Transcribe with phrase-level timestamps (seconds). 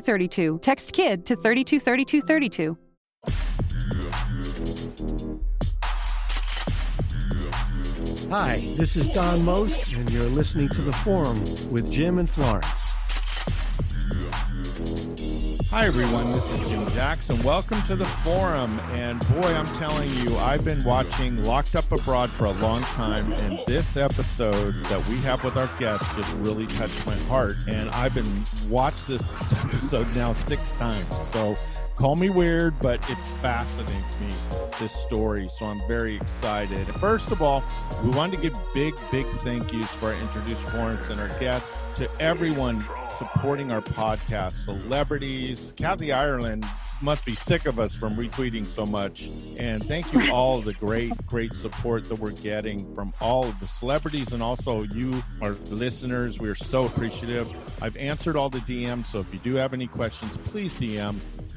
[0.00, 0.60] 323232.
[0.60, 2.78] Text KID to 323232.
[8.30, 12.83] Hi, this is Don Most, and you're listening to The Forum with Jim and Florence.
[15.74, 16.30] Hi, everyone.
[16.30, 17.42] This is Jim Jackson.
[17.42, 18.78] Welcome to the forum.
[18.92, 23.32] And boy, I'm telling you, I've been watching Locked Up Abroad for a long time.
[23.32, 27.56] And this episode that we have with our guest just really touched my heart.
[27.66, 29.26] And I've been watched this
[29.64, 31.20] episode now six times.
[31.20, 31.58] So
[31.96, 34.28] call me weird, but it fascinates me,
[34.78, 35.48] this story.
[35.48, 36.86] So I'm very excited.
[36.86, 37.64] First of all,
[38.04, 41.72] we wanted to give big, big thank yous for our introduced Florence and our guests
[41.96, 45.72] to everyone supporting our podcast, celebrities.
[45.76, 46.66] Kathy Ireland
[47.02, 49.28] must be sick of us from retweeting so much.
[49.58, 53.66] And thank you all the great, great support that we're getting from all of the
[53.66, 56.38] celebrities and also you, our listeners.
[56.38, 57.50] We are so appreciative.
[57.82, 61.16] I've answered all the DMs, so if you do have any questions, please DM.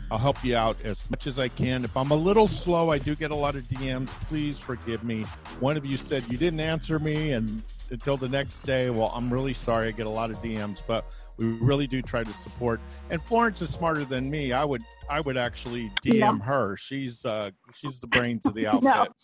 [0.09, 1.83] I'll help you out as much as I can.
[1.83, 4.07] If I'm a little slow, I do get a lot of DMs.
[4.27, 5.23] Please forgive me.
[5.59, 8.89] One of you said you didn't answer me and until the next day.
[8.89, 9.87] Well, I'm really sorry.
[9.89, 11.05] I get a lot of DMs, but
[11.37, 12.79] we really do try to support.
[13.09, 14.51] And Florence is smarter than me.
[14.53, 16.43] I would I would actually DM No.
[16.43, 16.75] her.
[16.77, 19.11] She's uh she's the brains of the outfit.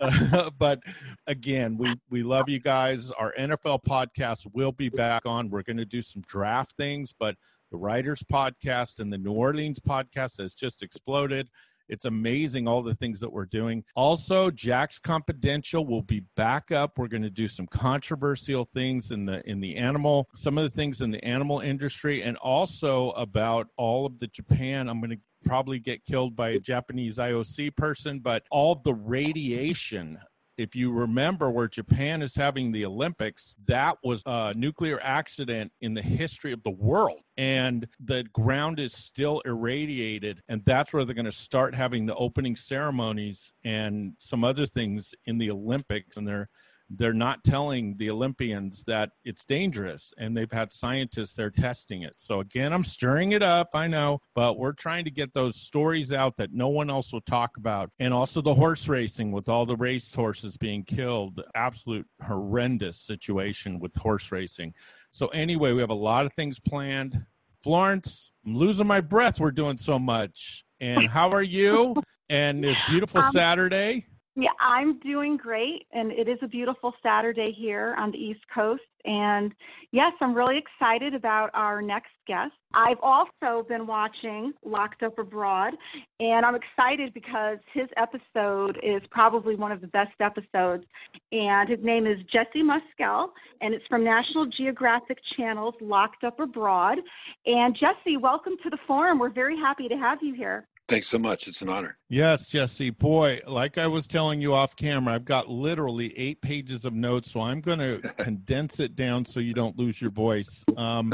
[0.00, 0.80] Uh, but
[1.26, 3.10] again, we we love you guys.
[3.10, 5.50] Our NFL podcast will be back on.
[5.50, 7.34] We're going to do some draft things, but
[7.70, 11.48] the Writers podcast and the New Orleans podcast has just exploded.
[11.90, 13.84] It's amazing all the things that we're doing.
[13.96, 16.98] Also, Jack's Confidential will be back up.
[16.98, 20.70] We're going to do some controversial things in the in the animal, some of the
[20.70, 24.88] things in the animal industry, and also about all of the Japan.
[24.88, 30.18] I'm going to probably get killed by a Japanese IOC person, but all the radiation
[30.60, 35.94] if you remember where Japan is having the Olympics, that was a nuclear accident in
[35.94, 37.20] the history of the world.
[37.38, 40.42] And the ground is still irradiated.
[40.50, 45.14] And that's where they're going to start having the opening ceremonies and some other things
[45.24, 46.18] in the Olympics.
[46.18, 46.50] And they're
[46.92, 52.16] they're not telling the Olympians that it's dangerous, and they've had scientists there testing it.
[52.18, 56.12] So, again, I'm stirring it up, I know, but we're trying to get those stories
[56.12, 57.90] out that no one else will talk about.
[58.00, 61.40] And also the horse racing with all the race horses being killed.
[61.54, 64.74] Absolute horrendous situation with horse racing.
[65.12, 67.24] So, anyway, we have a lot of things planned.
[67.62, 69.38] Florence, I'm losing my breath.
[69.38, 70.64] We're doing so much.
[70.80, 71.94] And how are you?
[72.28, 74.06] And this beautiful Um, Saturday.
[74.40, 78.80] Yeah, I'm doing great, and it is a beautiful Saturday here on the East Coast.
[79.04, 79.52] And
[79.92, 82.52] yes, I'm really excited about our next guest.
[82.72, 85.74] I've also been watching Locked Up Abroad,
[86.20, 90.84] and I'm excited because his episode is probably one of the best episodes.
[91.32, 93.28] And his name is Jesse Muskell,
[93.60, 96.98] and it's from National Geographic Channel's Locked Up Abroad.
[97.44, 99.18] And Jesse, welcome to the forum.
[99.18, 100.66] We're very happy to have you here.
[100.88, 101.46] Thanks so much.
[101.46, 101.96] It's an honor.
[102.08, 102.90] Yes, Jesse.
[102.90, 107.30] Boy, like I was telling you off camera, I've got literally eight pages of notes,
[107.32, 110.64] so I'm going to condense it down so you don't lose your voice.
[110.76, 111.12] Um,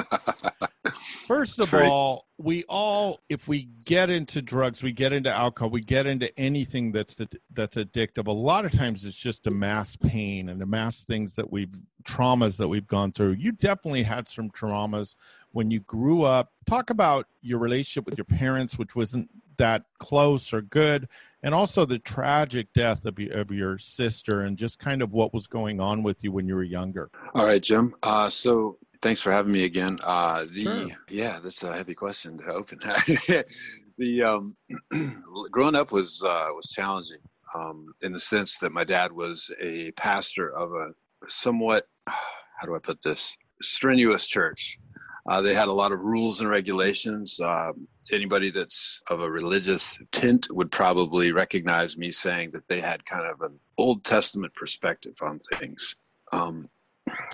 [1.26, 5.82] first of all, we all, if we get into drugs, we get into alcohol, we
[5.82, 7.14] get into anything that's
[7.52, 8.28] that's addictive.
[8.28, 11.74] A lot of times, it's just a mass pain and a mass things that we've
[12.04, 13.32] traumas that we've gone through.
[13.32, 15.14] You definitely had some traumas
[15.52, 16.52] when you grew up.
[16.66, 21.08] Talk about your relationship with your parents, which wasn't that close or good,
[21.42, 25.46] and also the tragic death of, of your sister and just kind of what was
[25.46, 27.10] going on with you when you were younger.
[27.34, 27.94] All right, Jim.
[28.02, 29.98] Uh, so thanks for having me again.
[30.04, 30.86] Uh, the sure.
[31.08, 32.78] yeah, that's a heavy question to open.
[33.98, 34.56] the um,
[35.50, 37.20] growing up was uh, was challenging
[37.54, 40.88] um, in the sense that my dad was a pastor of a
[41.28, 44.78] somewhat how do I put this strenuous church.
[45.28, 47.40] Uh, they had a lot of rules and regulations.
[47.40, 53.04] Um, anybody that's of a religious tint would probably recognize me saying that they had
[53.04, 55.96] kind of an Old Testament perspective on things.
[56.32, 56.64] Um,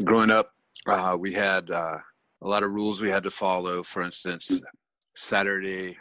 [0.04, 0.54] growing up,
[0.86, 1.98] uh, we had uh,
[2.40, 3.82] a lot of rules we had to follow.
[3.82, 4.60] For instance,
[5.14, 5.96] Saturday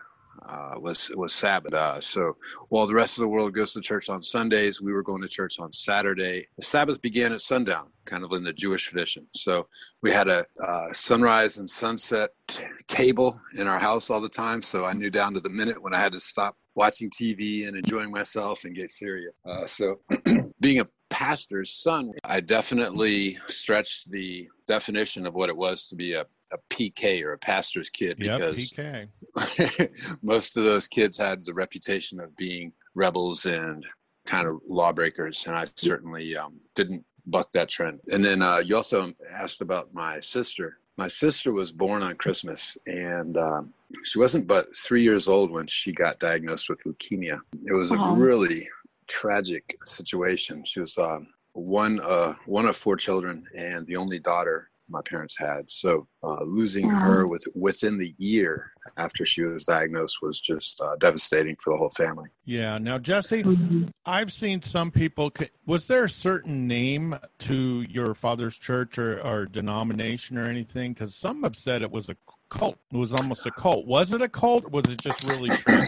[0.48, 1.74] uh, was was Sabbath.
[1.74, 2.36] Uh, so
[2.69, 5.28] while the rest of the world goes to church on Sundays, we were going to
[5.28, 6.48] church on Saturday.
[6.57, 9.28] The Sabbath began at sundown, kind of in the Jewish tradition.
[9.33, 9.68] So
[10.01, 14.62] we had a uh, sunrise and sunset t- table in our house all the time.
[14.62, 17.78] So I knew down to the minute when I had to stop watching TV and
[17.78, 19.33] enjoying myself and get serious.
[19.45, 20.00] Uh, so
[20.60, 26.13] being a pastor's son, I definitely stretched the definition of what it was to be
[26.13, 31.53] a a PK or a pastor's kid because yep, most of those kids had the
[31.53, 33.86] reputation of being rebels and
[34.25, 38.00] kind of lawbreakers, and I certainly um, didn't buck that trend.
[38.12, 40.77] And then uh, you also asked about my sister.
[40.98, 43.74] My sister was born on Christmas, and um,
[44.04, 47.39] she wasn't but three years old when she got diagnosed with leukemia.
[47.65, 48.68] It was a really
[49.07, 50.63] tragic situation.
[50.63, 55.38] She was um, one uh, one of four children and the only daughter my parents
[55.38, 55.69] had.
[55.71, 56.99] So uh, losing wow.
[56.99, 61.77] her with within the year after she was diagnosed was just uh, devastating for the
[61.77, 62.29] whole family.
[62.45, 62.77] Yeah.
[62.77, 63.88] Now, Jesse, mm-hmm.
[64.05, 65.31] I've seen some people.
[65.65, 70.94] Was there a certain name to your father's church or, or denomination or anything?
[70.94, 72.15] Because some have said it was a
[72.49, 72.77] cult.
[72.91, 73.85] It was almost a cult.
[73.85, 74.69] Was it a cult?
[74.71, 75.81] was it just really true?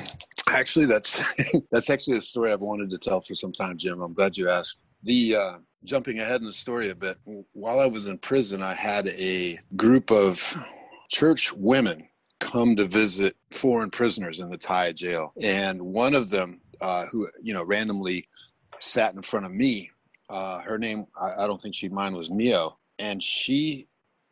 [0.49, 1.21] Actually, that's
[1.71, 4.01] that's actually a story I've wanted to tell for some time, Jim.
[4.01, 4.79] I'm glad you asked.
[5.03, 7.17] The uh, jumping ahead in the story a bit,
[7.51, 10.55] while I was in prison, I had a group of
[11.09, 12.07] church women
[12.39, 17.27] come to visit foreign prisoners in the Thai jail, and one of them, uh, who
[17.41, 18.27] you know randomly
[18.79, 19.91] sat in front of me,
[20.29, 23.88] uh, her name I, I don't think she'd mind was Mio, and she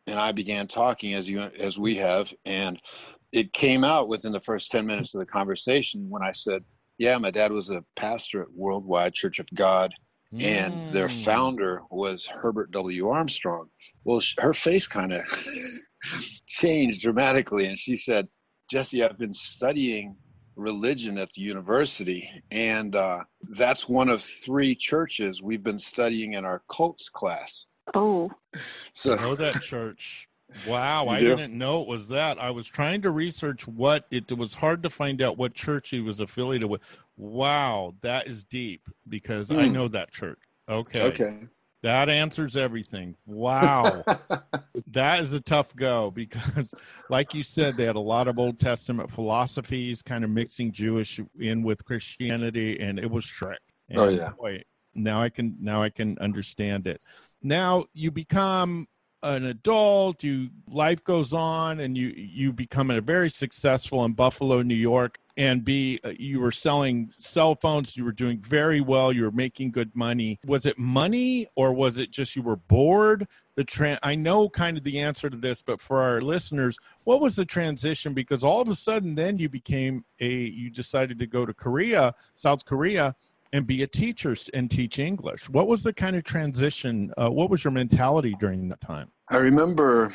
[0.06, 2.80] and I began talking as you as we have, and
[3.30, 6.64] it came out within the first ten minutes of the conversation when I said,
[6.98, 9.92] "Yeah, my dad was a pastor at Worldwide Church of God."
[10.40, 11.24] And their mm.
[11.24, 13.08] founder was Herbert W.
[13.08, 13.68] Armstrong.
[14.04, 15.22] Well, her face kind of
[16.46, 18.28] changed dramatically, and she said,
[18.70, 20.16] "Jesse, I've been studying
[20.56, 23.20] religion at the university, and uh,
[23.56, 28.30] that's one of three churches we've been studying in our cults class." Oh,
[28.94, 30.28] so I know that church.
[30.66, 32.38] Wow, I didn't know it was that.
[32.38, 35.90] I was trying to research what it, it was hard to find out what church
[35.90, 36.82] he was affiliated with.
[37.22, 39.58] Wow, that is deep because mm.
[39.58, 39.72] I hmm.
[39.72, 40.40] know that church.
[40.68, 41.02] Okay.
[41.02, 41.38] Okay.
[41.84, 43.14] That answers everything.
[43.26, 44.04] Wow.
[44.88, 46.74] that is a tough go because,
[47.10, 51.20] like you said, they had a lot of Old Testament philosophies, kind of mixing Jewish
[51.38, 53.56] in with Christianity, and it was Shrek.
[53.88, 54.32] And oh yeah.
[54.36, 57.04] Boy, now I can now I can understand it.
[57.40, 58.88] Now you become
[59.22, 64.62] an adult you life goes on and you you become a very successful in buffalo
[64.62, 69.12] new york and b uh, you were selling cell phones you were doing very well
[69.12, 73.26] you were making good money was it money or was it just you were bored
[73.56, 77.20] the tra- i know kind of the answer to this but for our listeners what
[77.20, 81.26] was the transition because all of a sudden then you became a you decided to
[81.26, 83.14] go to korea south korea
[83.52, 85.48] and be a teacher and teach English.
[85.50, 87.12] What was the kind of transition?
[87.16, 89.10] Uh, what was your mentality during that time?
[89.28, 90.12] I remember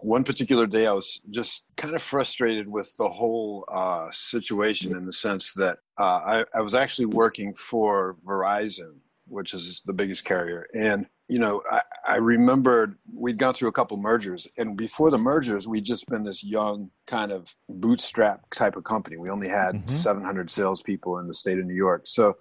[0.00, 5.06] one particular day I was just kind of frustrated with the whole uh, situation in
[5.06, 8.94] the sense that uh, I, I was actually working for Verizon,
[9.28, 10.66] which is the biggest carrier.
[10.74, 14.46] And, you know, I, I remembered we'd gone through a couple mergers.
[14.58, 19.16] And before the mergers, we'd just been this young kind of bootstrap type of company.
[19.16, 19.86] We only had mm-hmm.
[19.86, 22.06] 700 salespeople in the state of New York.
[22.06, 22.36] So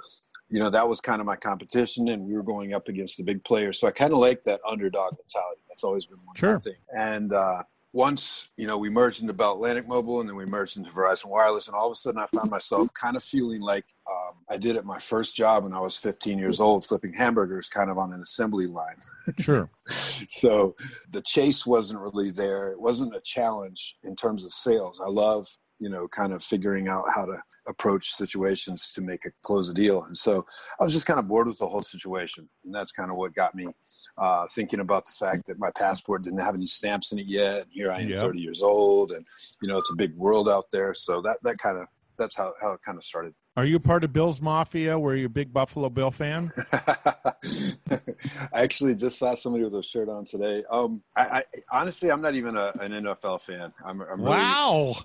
[0.50, 3.24] you know that was kind of my competition and we were going up against the
[3.24, 3.80] big players.
[3.80, 5.62] So i kind of like that underdog mentality.
[5.68, 6.60] That's always been one sure.
[6.60, 6.76] thing.
[6.96, 7.64] And uh,
[7.96, 11.28] once you know we merged into bell atlantic mobile and then we merged into verizon
[11.28, 14.58] wireless and all of a sudden i found myself kind of feeling like um, i
[14.58, 17.98] did at my first job when i was 15 years old flipping hamburgers kind of
[17.98, 18.98] on an assembly line.
[19.40, 19.70] Sure.
[20.30, 20.76] So
[21.12, 22.70] the chase wasn't really there.
[22.70, 25.02] It wasn't a challenge in terms of sales.
[25.04, 25.48] I love
[25.86, 29.74] you know, kind of figuring out how to approach situations to make a close a
[29.74, 30.04] deal.
[30.06, 30.44] And so
[30.80, 32.50] I was just kind of bored with the whole situation.
[32.64, 33.68] And that's kind of what got me
[34.18, 37.62] uh, thinking about the fact that my passport didn't have any stamps in it yet.
[37.62, 38.18] And here I am, yep.
[38.18, 39.24] 30 years old, and,
[39.62, 40.96] you know, it's a big world out there.
[40.96, 41.86] So that, that kind of
[42.18, 43.36] that's how how it kind of started.
[43.58, 45.00] Are you part of Bill's Mafia?
[45.00, 46.52] Were you a big Buffalo Bill fan?
[46.74, 47.34] I
[48.54, 50.66] actually just saw somebody with a shirt on today.
[50.70, 53.72] Um, I, I honestly, I'm not even a, an NFL fan.
[53.86, 54.96] I'm, I'm really, wow.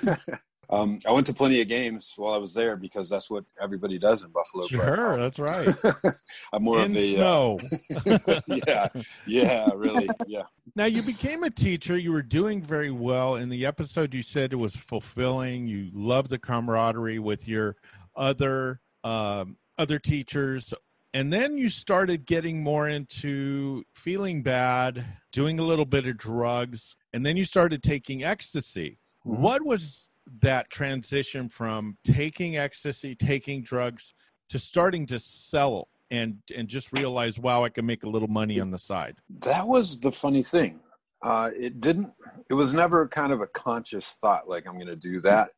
[0.70, 3.96] um, I went to plenty of games while I was there because that's what everybody
[4.00, 4.66] does in Buffalo.
[4.66, 5.68] Sure, that's right.
[6.52, 7.60] I'm more in of a snow.
[8.06, 8.88] Uh, yeah,
[9.28, 10.42] yeah, really, yeah.
[10.76, 11.96] Now you became a teacher.
[11.96, 13.36] You were doing very well.
[13.36, 15.68] In the episode, you said it was fulfilling.
[15.68, 17.76] You loved the camaraderie with your
[18.16, 20.74] other um, other teachers,
[21.12, 26.96] and then you started getting more into feeling bad, doing a little bit of drugs,
[27.12, 28.98] and then you started taking ecstasy.
[29.24, 29.42] Mm-hmm.
[29.42, 34.14] What was that transition from taking ecstasy, taking drugs,
[34.48, 38.60] to starting to sell and and just realize, wow, I can make a little money
[38.60, 39.16] on the side?
[39.40, 40.80] That was the funny thing.
[41.22, 42.10] Uh, it didn't.
[42.50, 45.50] It was never kind of a conscious thought, like I'm going to do that.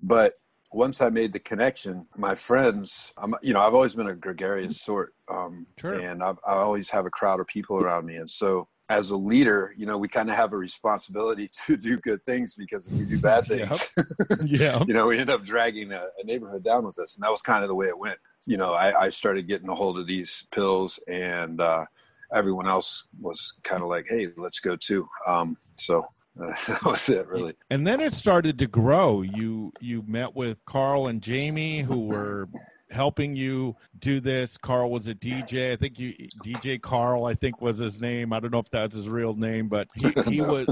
[0.00, 0.34] But
[0.72, 4.80] once I made the connection, my friends, I'm, you know, I've always been a gregarious
[4.80, 5.94] sort, um, Sure.
[5.94, 9.16] and I've, I always have a crowd of people around me, and so as a
[9.16, 12.92] leader, you know, we kind of have a responsibility to do good things because if
[12.94, 13.88] we do bad things,
[14.44, 14.82] Yeah.
[14.86, 17.16] you know, we end up dragging a, a neighborhood down with us.
[17.16, 18.18] And that was kind of the way it went.
[18.46, 21.86] You know, I, I started getting a hold of these pills and uh,
[22.32, 25.08] everyone else was kind of like, hey, let's go too.
[25.26, 26.04] Um, so
[26.40, 27.54] uh, that was it, really.
[27.70, 32.48] and then it started to grow you you met with carl and jamie who were
[32.90, 34.56] helping you do this.
[34.56, 36.14] Carl was a dj i think you
[36.44, 38.32] dj carl i think was his name.
[38.32, 40.68] I don't know if that's his real name but he, he was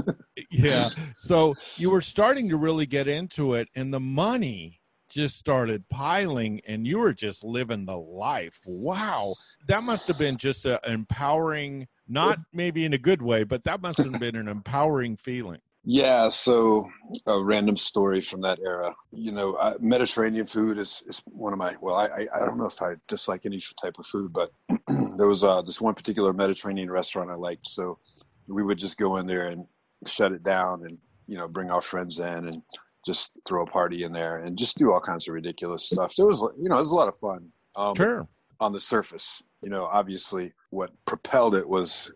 [0.51, 0.89] yeah.
[1.17, 4.79] So you were starting to really get into it and the money
[5.09, 8.59] just started piling and you were just living the life.
[8.65, 9.35] Wow.
[9.67, 13.81] That must have been just an empowering not maybe in a good way but that
[13.81, 16.85] must have been an empowering feeling Yeah, so
[17.27, 18.95] a random story from that era.
[19.11, 22.65] You know, uh, Mediterranean food is, is one of my, well, I, I don't know
[22.65, 24.51] if I dislike any type of food, but
[25.17, 27.67] there was uh, this one particular Mediterranean restaurant I liked.
[27.67, 27.99] So
[28.47, 29.65] we would just go in there and
[30.07, 30.97] shut it down and,
[31.27, 32.61] you know, bring our friends in and
[33.05, 36.15] just throw a party in there and just do all kinds of ridiculous stuff.
[36.15, 37.49] There was, you know, it was a lot of fun.
[37.75, 38.27] Um, sure
[38.59, 39.43] on the surface.
[39.61, 42.11] You know, obviously what propelled it was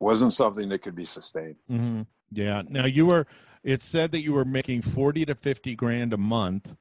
[0.00, 1.56] wasn't something that could be sustained.
[1.68, 2.02] hmm
[2.32, 2.62] Yeah.
[2.68, 3.26] Now you were.
[3.62, 6.74] It said that you were making forty to fifty grand a month,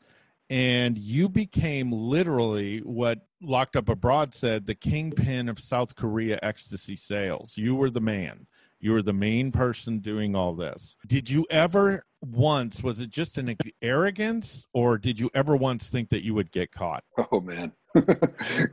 [0.50, 6.96] and you became literally what Locked Up Abroad said the kingpin of South Korea ecstasy
[6.96, 7.58] sales.
[7.58, 8.48] You were the man.
[8.80, 10.96] You were the main person doing all this.
[11.06, 12.82] Did you ever once?
[12.82, 16.72] Was it just an arrogance, or did you ever once think that you would get
[16.72, 17.04] caught?
[17.32, 17.74] Oh man,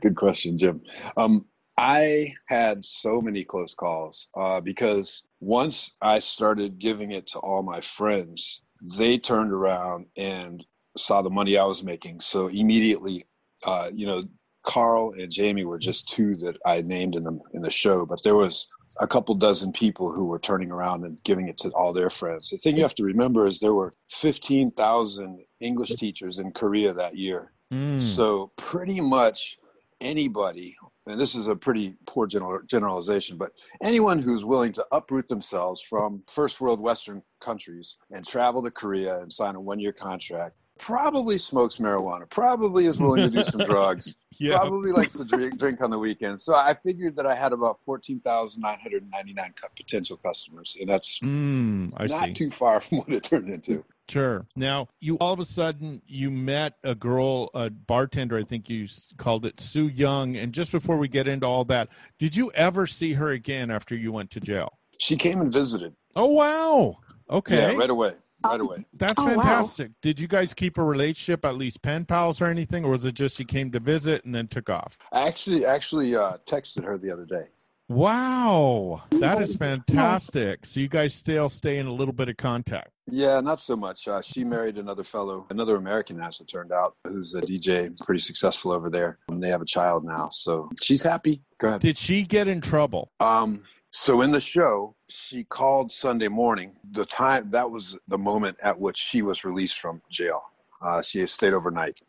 [0.01, 0.81] good question, Jim.
[1.15, 1.45] Um,
[1.77, 7.63] I had so many close calls uh, because once I started giving it to all
[7.63, 10.65] my friends, they turned around and
[10.97, 12.19] saw the money I was making.
[12.19, 13.23] So immediately,
[13.65, 14.23] uh, you know,
[14.63, 18.21] Carl and Jamie were just two that I named in the in the show, but
[18.23, 18.67] there was
[18.99, 22.49] a couple dozen people who were turning around and giving it to all their friends.
[22.49, 27.15] The thing you have to remember is there were 15,000 English teachers in Korea that
[27.15, 27.53] year.
[27.71, 28.01] Mm.
[28.01, 29.57] So pretty much
[30.01, 30.75] anybody,
[31.09, 33.51] and this is a pretty poor general, generalization, but
[33.81, 39.19] anyone who's willing to uproot themselves from first world Western countries and travel to Korea
[39.19, 43.59] and sign a one year contract probably smokes marijuana, probably is willing to do some
[43.65, 44.57] drugs, Yeah.
[44.57, 46.39] probably likes to drink, drink on the weekend.
[46.39, 52.05] So I figured that I had about 14,999 cu- potential customers, and that's Mm, I
[52.05, 52.33] not see.
[52.33, 53.83] too far from what it turned into.
[54.09, 54.47] Sure.
[54.55, 58.37] Now, you all of a sudden you met a girl, a bartender.
[58.37, 58.87] I think you
[59.17, 60.35] called it Sue Young.
[60.35, 63.95] And just before we get into all that, did you ever see her again after
[63.95, 64.79] you went to jail?
[64.97, 65.95] She came and visited.
[66.15, 66.97] Oh wow.
[67.29, 67.73] Okay.
[67.73, 68.13] Yeah, right away.
[68.43, 68.85] Right away.
[68.93, 69.41] That's Oh, wow.
[69.41, 69.91] fantastic.
[70.01, 73.13] Did you guys keep a relationship, at least pen pals or anything, or was it
[73.13, 74.97] just she came to visit and then took off?
[75.11, 77.43] I actually actually uh, texted her the other day.
[77.89, 80.63] Wow, that is fantastic.
[80.67, 82.91] So you guys still stay in a little bit of contact.
[83.07, 84.07] Yeah, not so much.
[84.07, 88.21] Uh, she married another fellow, another American, as it turned out, who's a DJ, pretty
[88.21, 89.17] successful over there.
[89.27, 91.41] And they have a child now, so she's happy.
[91.59, 91.81] Go ahead.
[91.81, 93.09] Did she get in trouble?
[93.21, 96.73] Um, so in the show, she called Sunday morning.
[96.91, 100.43] The time that was the moment at which she was released from jail.
[100.79, 101.99] Uh, she stayed overnight.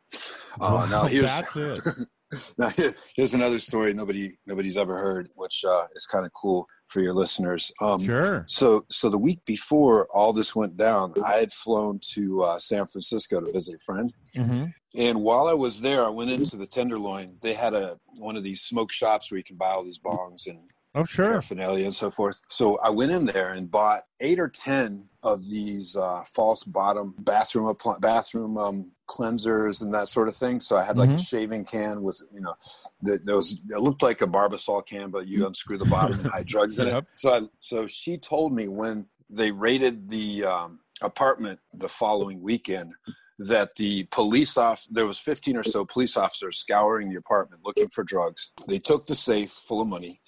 [0.61, 1.81] Uh, now Wow, here's that's it.
[2.59, 2.71] now
[3.17, 7.15] here's another story nobody nobody's ever heard, which uh, is kind of cool for your
[7.15, 7.71] listeners.
[7.81, 8.45] Um, Sure.
[8.49, 12.87] So so the week before all this went down, I had flown to uh, San
[12.87, 14.13] Francisco to visit a friend.
[14.37, 17.37] hmm And while I was there, I went into the Tenderloin.
[17.43, 20.47] They had a one of these smoke shops where you can buy all these bongs
[20.47, 20.59] and
[20.93, 21.27] Oh, sure.
[21.27, 22.41] paraphernalia and so forth.
[22.49, 27.15] So I went in there and bought eight or ten of these uh, false bottom
[27.21, 30.61] bathroom bathroom um, cleansers and that sort of thing.
[30.61, 31.15] So I had like Mhm.
[31.15, 32.55] a shaving can with, you know,
[33.03, 36.47] that was it looked like a Barbasol can, but you unscrew the bottom and hide
[36.47, 36.99] drugs in Yep.
[37.05, 37.05] it.
[37.15, 42.93] So I, so she told me when they raided the um, apartment the following weekend
[43.39, 47.89] that the police off there was 15 or so police officers scouring the apartment looking
[47.89, 48.53] for drugs.
[48.69, 50.21] They took the safe full of money.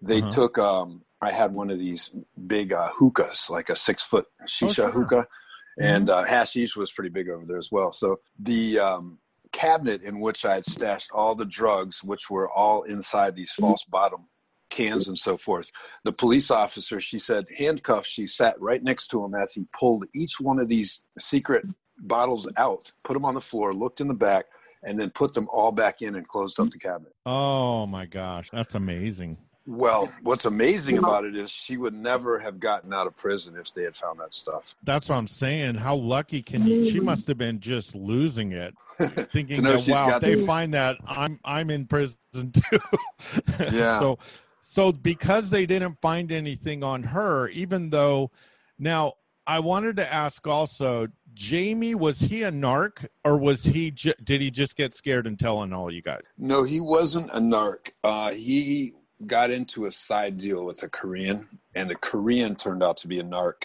[0.00, 0.30] They Uh-huh.
[0.30, 2.10] took um, I had one of these
[2.46, 4.90] big uh, hookahs, like a six foot shisha sure.
[4.92, 5.26] hookah,
[5.80, 7.92] and uh, hashish was pretty big over there as well.
[7.92, 9.18] So the um,
[9.52, 13.84] cabinet in which I had stashed all the drugs, which were all inside these false
[13.84, 14.26] bottom
[14.70, 15.70] cans and so forth.
[16.04, 20.04] The police officer, she said, handcuffed, she sat right next to him as he pulled
[20.14, 21.64] each one of these secret
[22.00, 24.46] bottles out, put them on the floor, looked in the back,
[24.84, 27.12] and then put them all back in and closed up the cabinet.
[27.26, 29.38] Oh my gosh, that's amazing.
[29.70, 33.74] Well, what's amazing about it is she would never have gotten out of prison if
[33.74, 34.74] they had found that stuff.
[34.82, 35.74] That's what I'm saying.
[35.74, 36.88] How lucky can you?
[36.90, 38.74] She must have been just losing it,
[39.30, 42.78] thinking To that wow, if they this- find that I'm I'm in prison too.
[43.70, 44.00] Yeah.
[44.00, 44.18] so
[44.60, 48.30] so because they didn't find anything on her, even though
[48.78, 49.14] now
[49.46, 53.90] I wanted to ask also, Jamie, was he a narc or was he?
[53.90, 56.22] Ju- did he just get scared and tell on all you guys?
[56.38, 57.90] No, he wasn't a narc.
[58.02, 58.92] Uh, he
[59.26, 63.18] got into a side deal with a Korean, and the Korean turned out to be
[63.18, 63.64] a narc.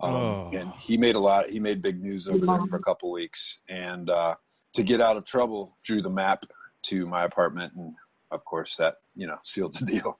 [0.00, 0.50] Um, Oh.
[0.54, 1.50] And he made a lot.
[1.50, 3.60] He made big news over there for a couple weeks.
[3.68, 4.34] And uh,
[4.74, 6.44] to get out of trouble, drew the map
[6.84, 7.94] to my apartment, and
[8.30, 10.18] of course that you know sealed the deal.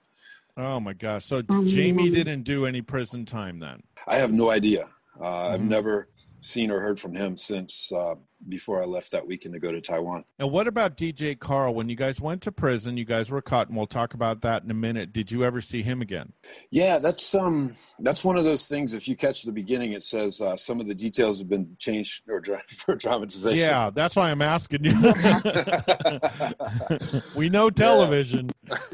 [0.56, 1.24] Oh my gosh!
[1.24, 3.82] So Jamie didn't do any prison time then.
[4.06, 4.90] I have no idea.
[5.18, 5.68] Uh, I've Mhm.
[5.68, 6.08] never
[6.42, 8.16] seen or heard from him since uh,
[8.48, 10.24] before I left that weekend to go to Taiwan.
[10.38, 11.74] Now, what about DJ Carl?
[11.74, 14.62] When you guys went to prison, you guys were caught, and we'll talk about that
[14.64, 15.12] in a minute.
[15.12, 16.32] Did you ever see him again?
[16.70, 18.94] Yeah, that's um that's one of those things.
[18.94, 22.22] If you catch the beginning, it says uh, some of the details have been changed
[22.28, 23.58] or dra- for dramatization.
[23.58, 24.92] Yeah, that's why I'm asking you.
[27.34, 28.50] we know television.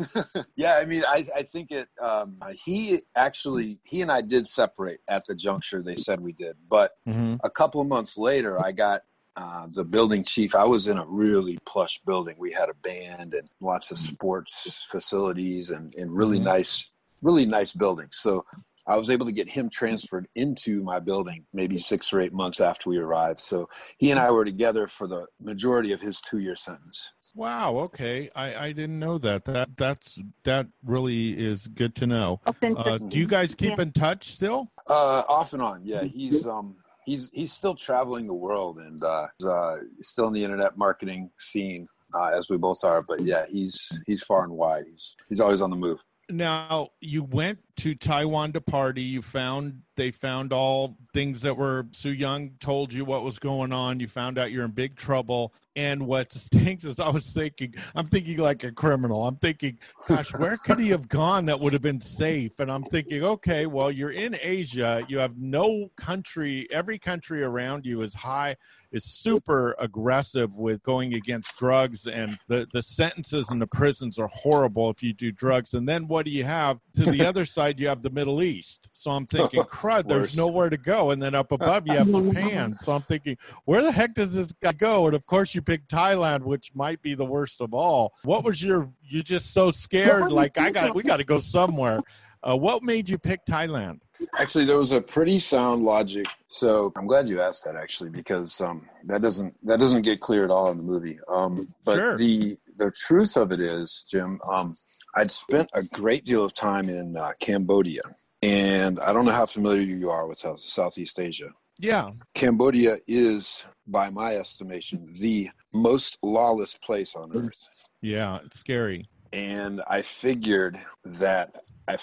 [0.56, 1.88] yeah, I mean, I I think it.
[2.00, 6.56] Um, he actually he and I did separate at the juncture they said we did,
[6.68, 7.38] but Mhm.
[7.44, 9.02] a couple of months later, I got.
[9.36, 10.54] Uh, the building chief.
[10.54, 12.36] I was in a really plush building.
[12.38, 16.44] We had a band and lots of sports facilities and, and really Mhm.
[16.44, 18.16] nice, really nice buildings.
[18.16, 18.46] So
[18.86, 22.60] I was able to get him transferred into my building maybe six or eight months
[22.62, 23.40] after we arrived.
[23.40, 23.68] So
[23.98, 27.10] he and I were together for the majority of his two year sentence.
[27.34, 27.76] Wow.
[27.80, 29.44] Okay, I, I didn't know that.
[29.44, 32.40] That that's that really is good to know.
[32.46, 33.82] Uh, do you guys keep Yeah.
[33.82, 34.72] in touch still?
[34.88, 36.04] Uh, off and on, yeah.
[36.04, 40.76] He's um he's he's still traveling the world and uh, uh still in the internet
[40.76, 43.02] marketing scene uh, as we both are.
[43.02, 44.84] But yeah, he's he's far and wide.
[44.90, 46.04] He's he's always on the move.
[46.28, 49.02] Now you went to Taiwan to party.
[49.02, 53.72] You found they found all things that were Su Young told you what was going
[53.72, 53.98] on.
[53.98, 55.54] You found out you're in big trouble.
[55.74, 59.26] And what stinks is I was thinking, I'm thinking like a criminal.
[59.26, 62.60] I'm thinking, gosh, where could he have gone that would have been safe?
[62.60, 65.04] And I'm thinking, okay, well, you're in Asia.
[65.08, 66.68] You have no country.
[66.70, 68.56] Every country around you is high,
[68.92, 74.28] is super aggressive with going against drugs, and the the sentences in the prisons are
[74.28, 75.74] horrible if you do drugs.
[75.74, 77.65] And then what do you have to the other side?
[77.78, 78.90] You have the Middle East.
[78.92, 81.10] So I'm thinking, crud, there's nowhere to go.
[81.10, 82.76] And then up above you have Japan.
[82.80, 85.06] So I'm thinking, where the heck does this guy go?
[85.06, 88.12] And of course, you pick Thailand, which might be the worst of all.
[88.24, 88.90] What was your?
[89.02, 92.00] You just so scared, like I got, we got to go somewhere.
[92.42, 94.02] Uh, what made you pick Thailand?
[94.38, 96.26] Actually, there was a pretty sound logic.
[96.48, 100.44] So I'm glad you asked that actually because um, that doesn't that doesn't get clear
[100.44, 101.18] at all in the movie.
[101.28, 102.16] Um, but Sure.
[102.16, 104.74] the the truth of it is, Jim, um,
[105.14, 108.02] I'd spent a great deal of time in uh, Cambodia,
[108.42, 111.50] and I don't know how familiar you are with Southeast Asia.
[111.78, 117.88] Yeah, Cambodia is, by my estimation, the most lawless place on earth.
[118.00, 119.08] yeah, it's scary.
[119.32, 121.54] And I figured that
[121.88, 121.98] I,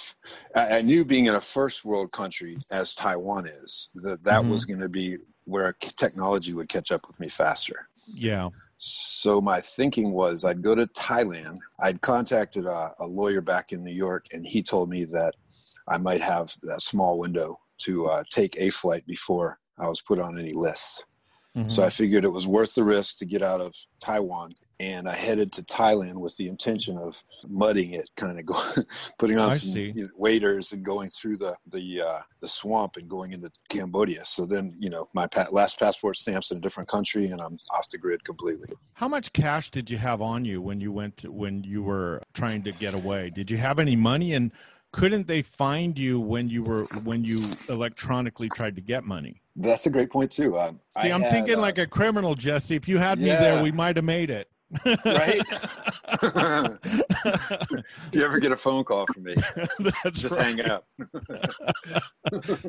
[0.56, 4.50] I knew being in a first world country as Taiwan is, that that Mhm.
[4.50, 7.88] was going to be where technology would catch up with me faster.
[8.08, 8.50] Yeah.
[8.86, 11.60] So my thinking was I'd go to Thailand.
[11.80, 15.36] I'd contacted a, a lawyer back in New York, and he told me that
[15.88, 20.20] I might have that small window to uh, take a flight before I was put
[20.20, 21.02] on any lists.
[21.56, 21.70] Mm-hmm.
[21.70, 24.54] So I figured it was worth the risk to get out of Taiwan.
[24.84, 28.86] And I headed to Thailand with the intention of mudding it, kind of going,
[29.20, 32.98] putting on I some you know, waders and going through the the uh, the swamp
[32.98, 34.26] and going into Cambodia.
[34.26, 37.58] So then, you know, my pa- last passport stamps in a different country, and I'm
[37.74, 38.70] off the grid completely.
[38.94, 42.22] How much cash did you have on you when you went to, when you were
[42.34, 43.30] trying to get away?
[43.30, 44.52] Did you have any money and
[44.92, 49.42] couldn't they find you when you were when you electronically tried to get money?
[49.56, 50.58] That's a great point too.
[50.58, 52.76] Um, See, I I'm had, thinking uh, like a criminal, Jesse.
[52.76, 54.50] If you had me there, we might have made it.
[55.06, 55.42] Right.
[58.12, 59.36] you ever get a phone call from me,
[60.04, 60.58] That's just right.
[60.58, 60.86] hang up.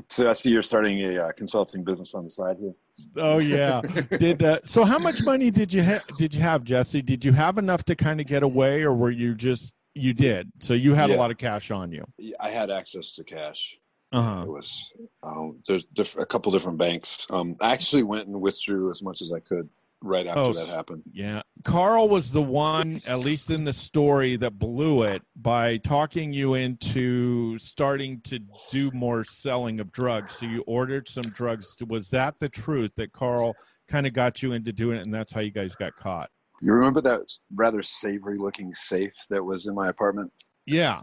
[0.08, 2.74] so I see you're starting a uh, consulting business on the side here.
[3.16, 3.80] Oh yeah.
[4.18, 4.84] Did uh, so?
[4.84, 7.02] How much money did you ha- did you have, Jesse?
[7.02, 10.50] Did you have enough to kind of get away, or were you just you did?
[10.60, 12.04] So you had a lot of cash on you.
[12.40, 13.76] I had access to cash.
[14.12, 14.42] Uh huh.
[14.42, 17.26] It was um, there's diff- a couple different banks.
[17.30, 19.68] Um, I actually went and withdrew as much as I could
[20.04, 21.02] right oh, after Oh, that happened.
[21.12, 21.42] Yeah.
[21.64, 26.54] Carl was the one, at least in the story, that blew it by talking you
[26.54, 28.40] into starting to
[28.70, 30.34] do more selling of drugs.
[30.34, 31.76] So you ordered some drugs.
[31.88, 33.54] Was that the truth that Carl
[33.88, 36.30] kind of got you into doing it, and that's how you guys got caught?
[36.60, 37.20] You remember that
[37.54, 40.32] rather savory looking safe that was in my apartment?
[40.66, 41.02] Yeah.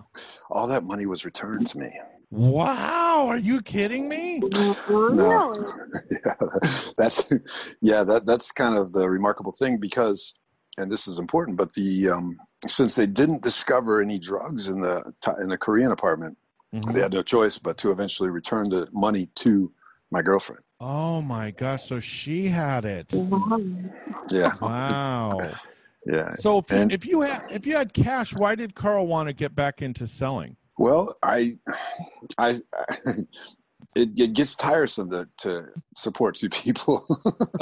[0.50, 1.92] All that money was returned to me.
[2.32, 3.28] Wow.
[3.28, 4.39] Are you kidding me?
[4.39, 5.54] No.
[6.12, 6.34] yeah,
[6.98, 7.32] that's
[7.82, 10.34] yeah, that that's kind of the remarkable thing because,
[10.78, 15.04] and this is important, but the um, since they didn't discover any drugs in the
[15.41, 16.38] in the Korean apartment,
[16.74, 16.94] Mhm.
[16.94, 19.70] they had no choice but to eventually return the money to
[20.10, 20.63] my girlfriend.
[20.80, 21.84] Oh my gosh.
[21.84, 23.13] So she had it.
[24.32, 25.52] Yeah, Wow.
[26.06, 26.30] yeah.
[26.36, 29.34] So if, And- if you had if you had cash, why did Carl want to
[29.34, 30.56] get back into selling?
[30.82, 31.60] Well, I,
[32.39, 32.50] I,
[33.96, 37.06] it, it gets tiresome to, to support two people.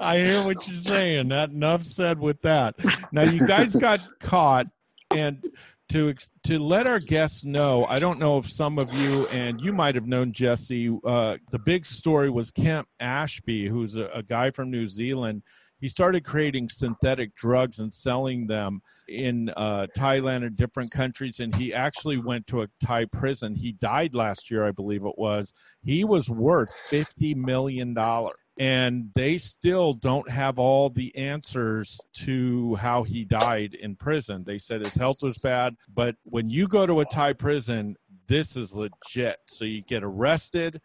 [0.00, 1.30] I hear what you're saying.
[1.30, 2.76] That enough said with that.
[3.10, 4.68] Now you guys got caught,
[5.10, 5.44] and
[5.88, 9.72] to to let our guests know, I don't know if some of you and you
[9.72, 10.96] might have known Jesse.
[11.04, 15.42] Uh, the big story was Kemp Ashby, who's a, a guy from New Zealand.
[15.80, 21.40] He started creating synthetic drugs and selling them in uh, Thailand and different countries.
[21.40, 23.54] And he actually went to a Thai prison.
[23.54, 25.52] He died last year, I believe it was.
[25.82, 32.74] He was worth fifty million dollars, and they still don't have all the answers to
[32.76, 34.44] how he died in prison.
[34.44, 38.56] They said his health was bad, but when you go to a Thai prison, this
[38.56, 39.38] is legit.
[39.48, 40.80] So you get arrested.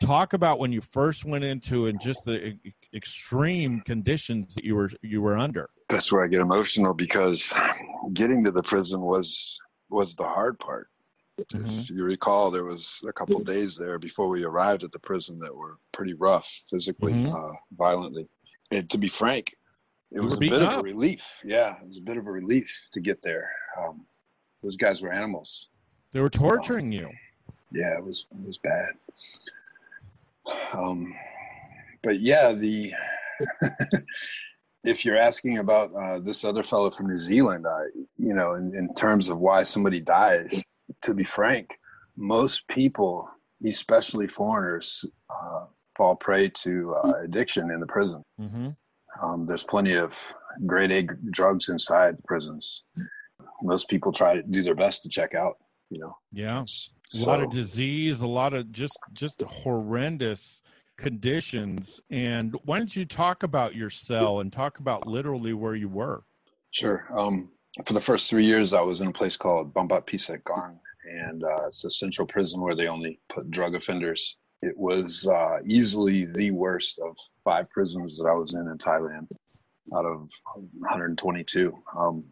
[0.00, 2.58] Talk about when you first went into and just the
[2.94, 5.70] extreme conditions that you were you were under.
[5.88, 7.52] That's where I get emotional because
[8.12, 9.58] getting to the prison was
[9.90, 10.88] was the hard part.
[11.52, 15.38] If you recall, there was a couple days there before we arrived at the prison
[15.40, 17.30] that were pretty rough, physically, Mhm.
[17.30, 18.26] uh, violently.
[18.70, 19.54] And to be frank,
[20.12, 21.38] it was a bit beaten of a relief.
[21.44, 23.50] Yeah, it was a bit of a relief to get there.
[23.78, 24.06] Um,
[24.62, 25.68] those guys were animals.
[26.12, 27.10] They were torturing you.
[27.70, 28.94] Yeah, it was it was bad.
[30.72, 31.14] Um,
[32.06, 32.92] but yeah, the
[34.84, 37.82] if you're asking about uh, this other fellow from New Zealand, I
[38.16, 40.64] you know, in, in terms of why somebody dies,
[41.02, 41.78] to be frank,
[42.16, 43.28] most people,
[43.64, 45.64] especially foreigners, uh,
[45.96, 48.22] fall prey to uh, addiction in the prison.
[48.40, 48.68] Mm-hmm.
[49.20, 50.32] Um, there's plenty of
[50.64, 52.84] grade A drugs inside prisons.
[53.62, 55.56] Most people try to do their best to check out.
[55.90, 56.64] You know, Yeah.
[57.14, 60.62] a lot of disease, a lot of just just horrendous
[60.96, 62.00] conditions.
[62.10, 66.24] And why don't you talk about your cell and talk about literally where you were?
[66.70, 67.06] Sure.
[67.14, 67.50] Um,
[67.84, 70.78] for the first three years, I was in a place called Bambat Pisek Gang,
[71.10, 74.38] and uh, it's a central prison where they only put drug offenders.
[74.62, 79.28] It was uh, easily the worst of five prisons that I was in in Thailand,
[79.94, 81.76] out of 122.
[81.98, 82.24] Um,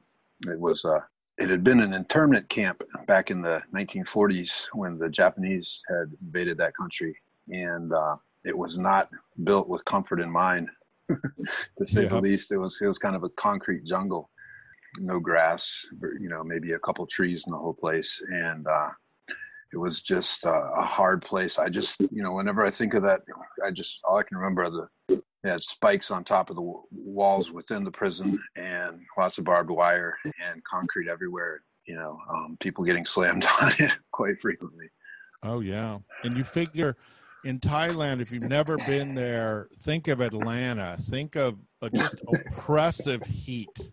[0.47, 0.85] it was.
[0.85, 1.01] Uh,
[1.37, 6.57] it had been an internment camp back in the 1940s when the Japanese had invaded
[6.59, 7.17] that country,
[7.49, 9.09] and uh, it was not
[9.45, 10.69] built with comfort in mind,
[11.09, 12.53] to say the least.
[12.53, 14.31] It was it was kind of a concrete jungle
[14.99, 15.85] no grass,
[16.21, 18.23] you know, maybe a couple trees in the whole place.
[18.29, 18.89] And uh,
[19.73, 21.59] it was just uh, a hard place.
[21.59, 23.23] I just, you know, whenever I think of that,
[23.65, 26.63] I just, all I can remember are the, they had spikes on top of the
[26.63, 32.19] w- walls within the prison and lots of barbed wire and concrete everywhere, you know,
[32.31, 34.87] um, people getting slammed on it quite frequently.
[35.43, 35.99] Oh yeah.
[36.23, 36.97] And you figure
[37.45, 40.99] in Thailand, if you've never been there, think of Atlanta.
[41.11, 43.91] Think of uh, just oppressive heat,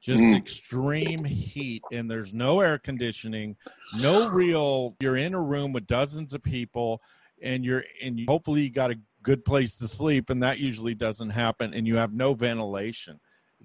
[0.00, 0.36] just Mm.
[0.36, 3.56] extreme heat, and there's no air conditioning,
[3.94, 4.94] no real.
[5.00, 7.00] You're in a room with dozens of people,
[7.42, 10.94] and you're and you, hopefully you got a good place to sleep, and that usually
[10.94, 13.18] doesn't happen, and you have no ventilation.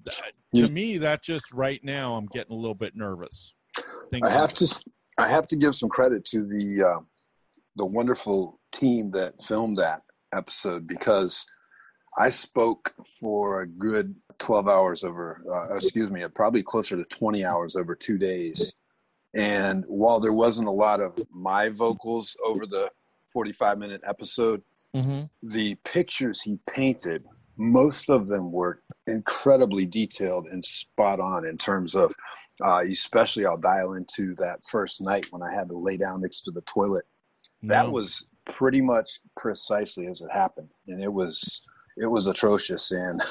[0.06, 3.54] That- to me, that just right now, I'm getting a little bit nervous.
[4.10, 4.56] Think I have it.
[4.58, 4.82] to
[5.20, 7.00] I have to give some credit to the uh,
[7.76, 10.02] the wonderful team that filmed that
[10.34, 11.46] episode because
[12.18, 17.44] I spoke for a good 12 hours over uh, excuse me probably closer to 20
[17.44, 18.76] hours over two days
[19.36, 22.90] and while there wasn't a lot of my vocals over the
[23.38, 24.64] 45 minute episode.
[24.96, 25.26] Mm-hmm.
[25.44, 27.24] The pictures he painted,
[27.58, 32.14] most of them were incredibly detailed and spot on in terms of,
[32.64, 36.42] uh, especially I'll dial into that first night when I had to lay down next
[36.46, 37.06] to the toilet.
[37.62, 41.62] That was pretty much precisely as it happened, and it was
[41.98, 42.92] it was atrocious.
[42.92, 43.22] And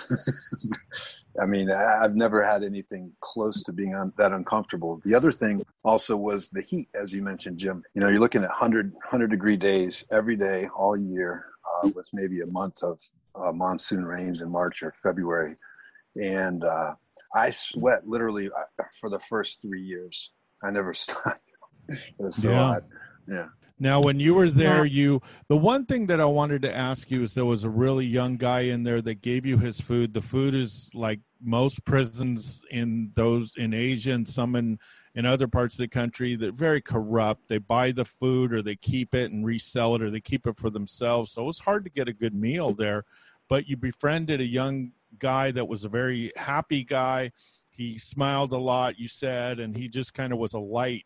[1.40, 5.00] I mean, I've never had anything close to being un- that uncomfortable.
[5.04, 7.82] The other thing also was the heat, as you mentioned, Jim.
[7.94, 11.46] You know, you're looking at 100 100 degree days every day all year,
[11.84, 13.00] uh, with maybe a month of
[13.34, 15.54] uh, monsoon rains in March or February,
[16.16, 16.94] and uh,
[17.34, 20.32] I sweat literally uh, for the first three years.
[20.64, 21.40] I never stopped.
[21.88, 22.64] It was so Yeah.
[22.64, 22.82] hot.
[23.28, 23.46] Yeah.
[23.78, 27.22] Now, when you were there, you the one thing that I wanted to ask you
[27.22, 30.14] is there was a really young guy in there that gave you his food.
[30.14, 34.78] The food is like most prisons in those in Asia and some in
[35.14, 36.36] in other parts of the country.
[36.36, 37.48] They're very corrupt.
[37.48, 40.58] They buy the food or they keep it and resell it or they keep it
[40.58, 41.32] for themselves.
[41.32, 43.04] So it was hard to get a good meal there.
[43.48, 47.32] But you befriended a young guy that was a very happy guy.
[47.70, 51.04] He smiled a lot, you said, and he just kind of was a light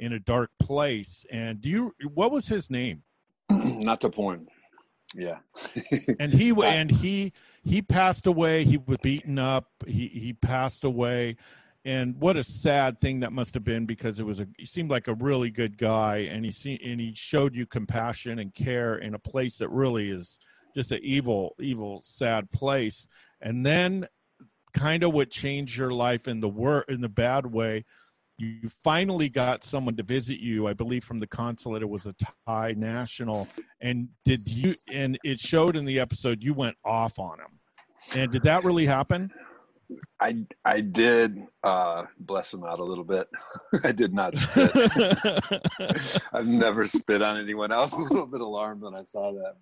[0.00, 1.24] in a dark place.
[1.30, 3.02] And do you what was his name?
[3.50, 4.48] Not the porn.
[5.14, 5.38] Yeah.
[6.18, 7.32] And he and he
[7.62, 8.64] he passed away.
[8.64, 9.66] He was beaten up.
[9.86, 11.36] He he passed away.
[11.84, 14.90] And what a sad thing that must have been because it was a he seemed
[14.90, 18.96] like a really good guy and he see, and he showed you compassion and care
[18.96, 20.38] in a place that really is
[20.74, 23.06] just an evil evil sad place.
[23.40, 24.06] And then
[24.72, 27.84] kind of what changed your life in the wor in the bad way
[28.40, 32.12] you finally got someone to visit you i believe from the consulate it was a
[32.46, 33.46] thai national
[33.80, 37.58] and did you and it showed in the episode you went off on him
[38.16, 39.30] and did that really happen
[40.20, 43.28] I I did uh, bless him out a little bit.
[43.84, 44.70] I did not spit.
[46.32, 47.72] I've never spit on anyone.
[47.72, 49.54] I was a little bit alarmed when I saw that.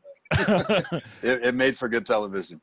[0.47, 2.61] But it, it made for good television.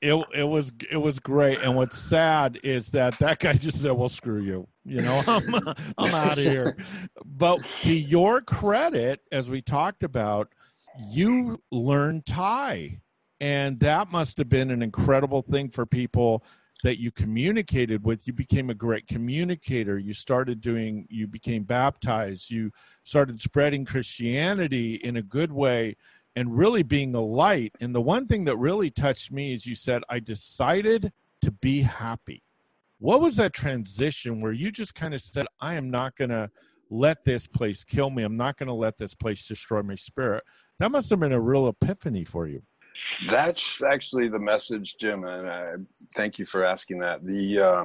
[0.00, 1.58] It it was it was great.
[1.60, 5.54] And what's sad is that that guy just said well screw you you know i'm
[5.98, 6.76] i'm out of here.
[7.24, 10.52] But to your credit as we talked about
[11.10, 13.00] you learned thai.
[13.38, 16.42] And that must have been an incredible thing for people
[16.82, 18.26] that you communicated with.
[18.26, 19.98] You became a great communicator.
[19.98, 22.50] You started doing you became baptized.
[22.50, 22.70] You
[23.02, 25.96] started spreading christianity in a good way
[26.36, 27.72] and really being a light.
[27.80, 31.80] And the one thing that really touched me is you said, I decided to be
[31.80, 32.42] happy.
[32.98, 36.50] What was that transition where you just kind of said, I am not going to
[36.90, 38.22] let this place kill me?
[38.22, 40.44] I'm not going to let this place destroy my spirit.
[40.78, 42.62] That must have been a real epiphany for you.
[43.28, 45.72] That's actually the message, Jim, and I
[46.14, 47.24] thank you for asking that.
[47.24, 47.84] The uh,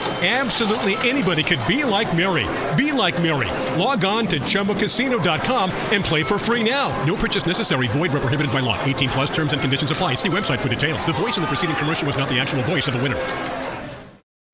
[0.23, 2.45] Absolutely anybody could be like Mary.
[2.77, 3.49] Be like Mary.
[3.75, 6.89] Log on to ChumbaCasino.com and play for free now.
[7.05, 7.87] No purchase necessary.
[7.87, 8.79] Void where prohibited by law.
[8.83, 10.13] 18 plus terms and conditions apply.
[10.13, 11.03] See website for details.
[11.07, 13.17] The voice in the preceding commercial was not the actual voice of the winner.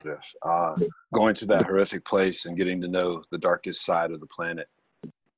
[0.02, 0.74] This, uh,
[1.12, 4.68] going to that horrific place and getting to know the darkest side of the planet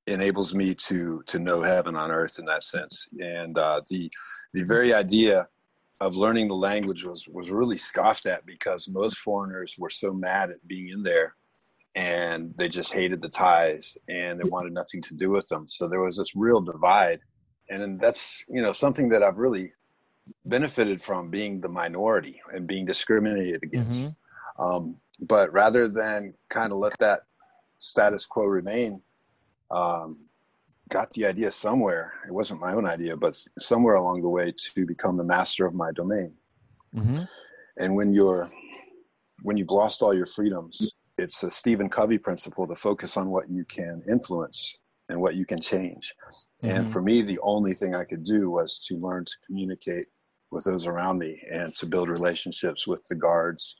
[0.06, 3.08] enables me to to know heaven on earth in that sense.
[3.18, 4.08] And uh, the
[4.54, 5.48] the very idea
[6.00, 10.50] of learning the language was was really scoffed at because most foreigners were so mad
[10.50, 11.34] at being in there
[11.94, 15.66] and they just hated the Thais and they wanted nothing to do with them.
[15.68, 17.20] So there was this real divide.
[17.68, 19.72] And that's you know something that i've really
[20.46, 24.10] benefited from being the minority and being discriminated against.
[24.58, 27.22] Um, but rather than kind of let that
[27.78, 29.00] status quo remain
[29.70, 30.28] um,
[30.90, 34.84] got the idea somewhere it wasn't my own idea but somewhere along the way to
[34.86, 36.32] become the master of my domain
[36.94, 37.22] Mm-hmm.
[37.78, 38.48] and when you're
[39.42, 43.48] when you've lost all your freedoms it's a stephen covey principle to focus on what
[43.48, 44.74] you can influence
[45.08, 46.12] and what you can change
[46.62, 46.92] and Mhm.
[46.92, 50.08] for me the only thing i could do was to learn to communicate
[50.50, 53.76] with those around me and to build relationships with the guards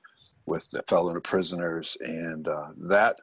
[0.46, 3.16] with the fellow prisoners and uh, that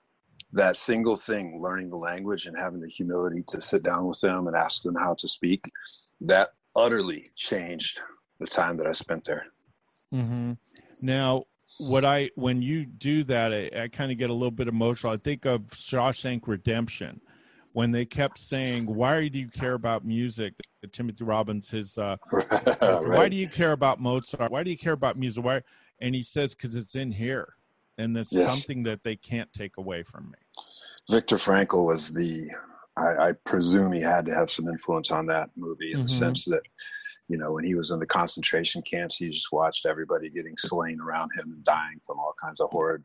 [0.54, 4.48] that single thing learning the language and having the humility to sit down with them
[4.48, 5.64] and ask them how to speak
[6.22, 8.00] that utterly changed
[8.40, 9.46] the time that i spent there
[10.12, 10.54] hmm
[11.02, 11.44] Now,
[11.78, 15.14] what I when you do that, I, I kind of get a little bit emotional.
[15.14, 17.22] I think of Shawshank Redemption
[17.74, 20.54] when they kept saying, "Why do you care about music?"
[20.92, 22.18] Timothy Robbins, his uh,
[23.04, 24.52] why do you care about Mozart?
[24.52, 25.44] Why do you care about music?
[25.44, 25.62] Why?
[26.00, 27.54] And he says, "Because it's in here,
[27.98, 28.46] and that's Yes.
[28.46, 30.64] something that they can't take away from me."
[31.10, 32.52] Viktor Frankl was the.
[32.98, 36.08] I, I, presume he had to have some influence on that movie in mm-hmm.
[36.08, 36.64] the sense that,
[37.28, 41.00] you know, when he was in the concentration camps, he just watched everybody getting slain
[41.00, 43.04] around him and dying from all kinds of horrid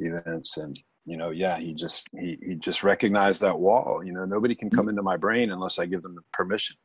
[0.00, 0.56] events.
[0.56, 4.02] And you know, yeah, he just he he just recognized that wall.
[4.04, 6.76] You know, nobody can come into my brain unless I give them permission.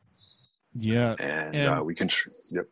[0.74, 2.08] Yeah, and, and uh, we can.
[2.50, 2.66] Yep.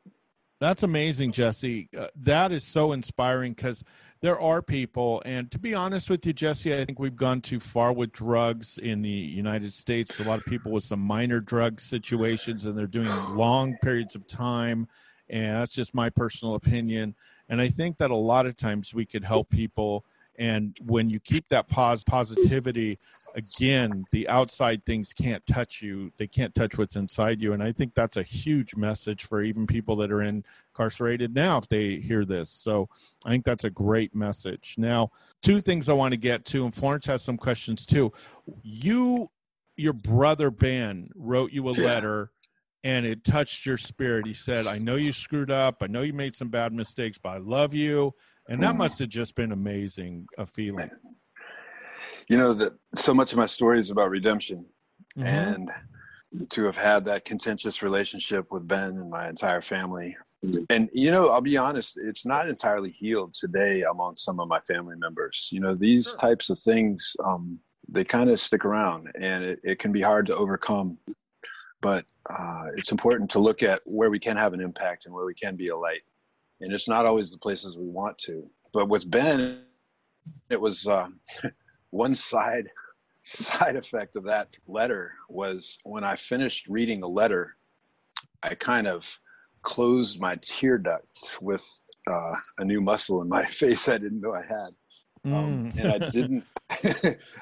[0.60, 1.88] That's amazing, Jesse.
[1.96, 3.82] Uh, that is so inspiring because
[4.24, 7.60] there are people, and to be honest with you, Jesse, I think we've gone too
[7.60, 10.18] far with drugs in the United States.
[10.18, 14.26] A lot of people with some minor drug situations, and they're doing long periods of
[14.26, 14.88] time.
[15.28, 17.14] And that's just my personal opinion.
[17.50, 20.06] And I think that a lot of times we could help people
[20.38, 22.98] and when you keep that pos- positivity
[23.34, 26.10] again the outside things can't touch you.
[26.16, 27.52] They can't touch what's inside you.
[27.52, 31.68] And i think that's a huge message for even people that are incarcerated now if
[31.68, 32.50] they hear this.
[32.50, 32.88] So
[33.24, 34.74] i think that's a great message.
[34.78, 35.10] Now
[35.42, 38.12] two things i want to get to and florence has some questions too.
[38.62, 39.30] You
[39.76, 42.30] your brother ben wrote you a letter
[42.82, 44.26] and it touched your spirit.
[44.26, 45.76] He said i know you screwed up.
[45.80, 48.14] I know you made some bad mistakes but i love you
[48.48, 50.88] and that must have just been amazing a feeling.
[52.28, 54.66] You know that so much of my story is about redemption.
[55.16, 55.28] Mm-hmm.
[55.28, 55.70] and
[56.50, 60.16] to have had that contentious relationship with ben and my entire family.
[60.68, 64.60] And you know i'll be honest it's not entirely healed today among some of my
[64.60, 65.48] family members.
[65.52, 66.18] You know these sure.
[66.18, 70.26] types of things um, they kind of stick around and it, it, can be hard
[70.26, 70.98] to overcome.
[71.80, 75.26] But uh, it's important to look at where we can have an impact and where
[75.26, 76.00] we can be a light
[76.60, 78.48] and it's not always the places we want to.
[78.72, 79.62] But with Ben,
[80.50, 81.08] it was uh,
[81.90, 82.68] one side
[83.24, 87.56] side effect of that letter was when I finished reading the letter,
[88.42, 89.18] I kind of
[89.62, 91.66] closed my tear ducts with
[92.06, 94.74] uh, a new muscle in my face I didn't know I had.
[95.26, 95.78] Um, mm.
[95.78, 96.44] and I didn't.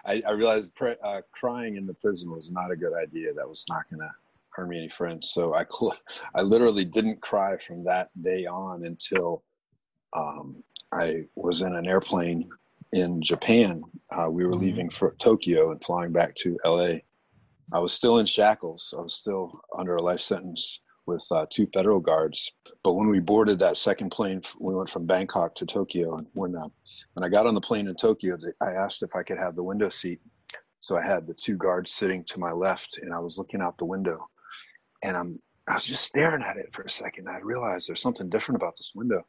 [0.06, 3.34] I, I, realized pre- uh, crying in the prison was not a good idea.
[3.34, 4.10] That was not going to
[4.58, 5.30] earn me any friends.
[5.30, 5.96] So I, cl-
[6.34, 9.42] I literally didn't cry from that day on until
[10.16, 10.62] um,
[10.92, 12.48] I was in an airplane
[12.92, 13.82] in Japan.
[14.10, 14.60] Uh, we were mm-hmm.
[14.60, 16.96] leaving for Tokyo and flying back to LA.
[17.72, 18.92] I was still in shackles.
[18.96, 22.52] I was still under a life sentence with uh, two federal guards.
[22.84, 26.16] But when we boarded that second plane, we went from Bangkok to Tokyo.
[26.16, 26.68] And when uh,
[27.14, 29.62] when I got on the plane in Tokyo, I asked if I could have the
[29.62, 30.20] window seat.
[30.82, 33.78] So I had the two guards sitting to my left, and I was looking out
[33.78, 34.18] the window
[35.02, 37.28] and I'm I was just staring at it for a second.
[37.28, 39.24] I realized there's something different about this window.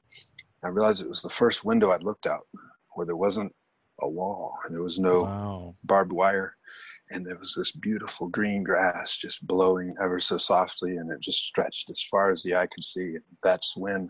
[0.63, 2.47] I realized it was the first window I'd looked out
[2.95, 3.53] where there wasn't
[4.01, 5.75] a wall and there was no wow.
[5.83, 6.55] barbed wire
[7.11, 11.43] and there was this beautiful green grass just blowing ever so softly and it just
[11.43, 13.13] stretched as far as the eye could see.
[13.15, 14.07] And that's when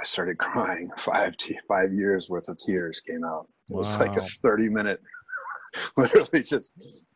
[0.00, 0.90] I started crying.
[0.96, 3.46] Five t- five years worth of tears came out.
[3.70, 3.78] It wow.
[3.78, 5.00] was like a 30 minute
[5.96, 6.72] literally just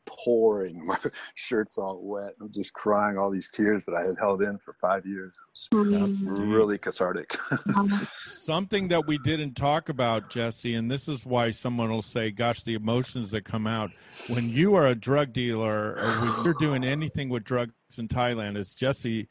[0.07, 0.85] pouring.
[0.87, 0.97] My
[1.35, 2.35] shirt's all wet.
[2.41, 5.39] I'm just crying all these tears that I had held in for five years.
[5.73, 6.07] Mm.
[6.07, 7.37] That's really cathartic.
[7.77, 12.31] Um, Something that we didn't talk about, Jesse, and this is why someone will say,
[12.31, 13.91] gosh, the emotions that come out.
[14.29, 18.57] When you are a drug dealer or when you're doing anything with drugs in Thailand,
[18.57, 19.29] as Jesse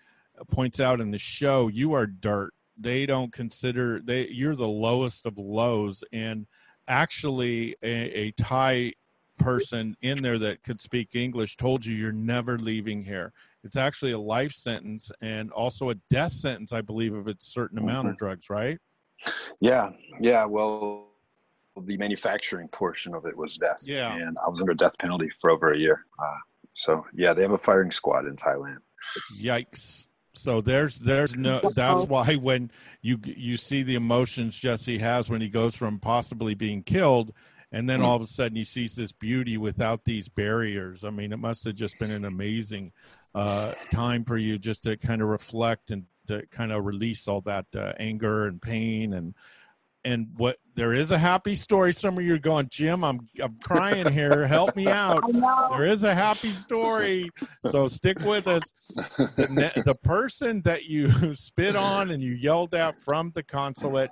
[0.51, 2.53] points out in the show, you are dirt.
[2.77, 6.45] They don't consider they you're the lowest of lows and
[6.87, 8.93] actually a, a Thai
[9.37, 13.33] person in there that could speak English told you you're never leaving here.
[13.63, 17.77] It's actually a life sentence and also a death sentence, I believe, of a certain
[17.77, 18.13] amount mm-hmm.
[18.13, 18.77] of drugs, right?
[19.59, 19.89] Yeah,
[20.21, 20.45] yeah.
[20.45, 21.07] Well,
[21.81, 23.83] the manufacturing portion of it was death.
[23.83, 24.13] Yeah.
[24.13, 26.05] And I was under death penalty for over a year.
[26.19, 26.37] Uh,
[26.73, 28.77] so, yeah, they have a firing squad in Thailand.
[29.41, 30.07] Yikes.
[30.33, 32.69] So there's there's no that's why when
[33.01, 37.33] you you see the emotions Jesse has when he goes from possibly being killed
[37.71, 41.03] and then all of a sudden he sees this beauty without these barriers.
[41.03, 42.93] I mean, it must have just been an amazing
[43.35, 47.41] uh, time for you just to kind of reflect and to kind of release all
[47.41, 49.33] that uh, anger and pain and
[50.05, 51.91] and what there is a happy story.
[51.91, 54.47] Some of you are going, Jim, I'm I'm crying here.
[54.47, 55.21] Help me out.
[55.71, 57.29] There is a happy story,
[57.65, 58.63] so stick with us.
[58.95, 64.11] The, the person that you spit on and you yelled at from the consulate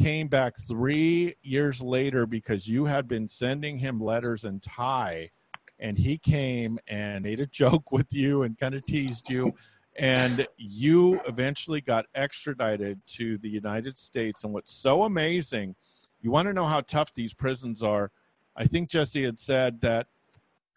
[0.00, 5.30] came back three years later because you had been sending him letters in Thai,
[5.78, 9.52] and he came and made a joke with you and kind of teased you.
[9.98, 14.44] And you eventually got extradited to the United States.
[14.44, 15.74] And what's so amazing,
[16.22, 18.10] you want to know how tough these prisons are.
[18.56, 20.06] I think Jesse had said that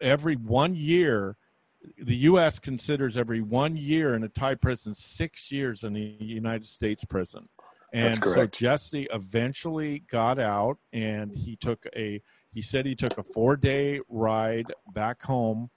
[0.00, 1.36] every one year,
[1.96, 2.58] the U.S.
[2.58, 7.48] considers every one year in a Thai prison six years in the United States prison
[7.94, 12.20] And so Jesse eventually got out and he took a
[12.52, 15.70] he said he took a 4-day ride back home.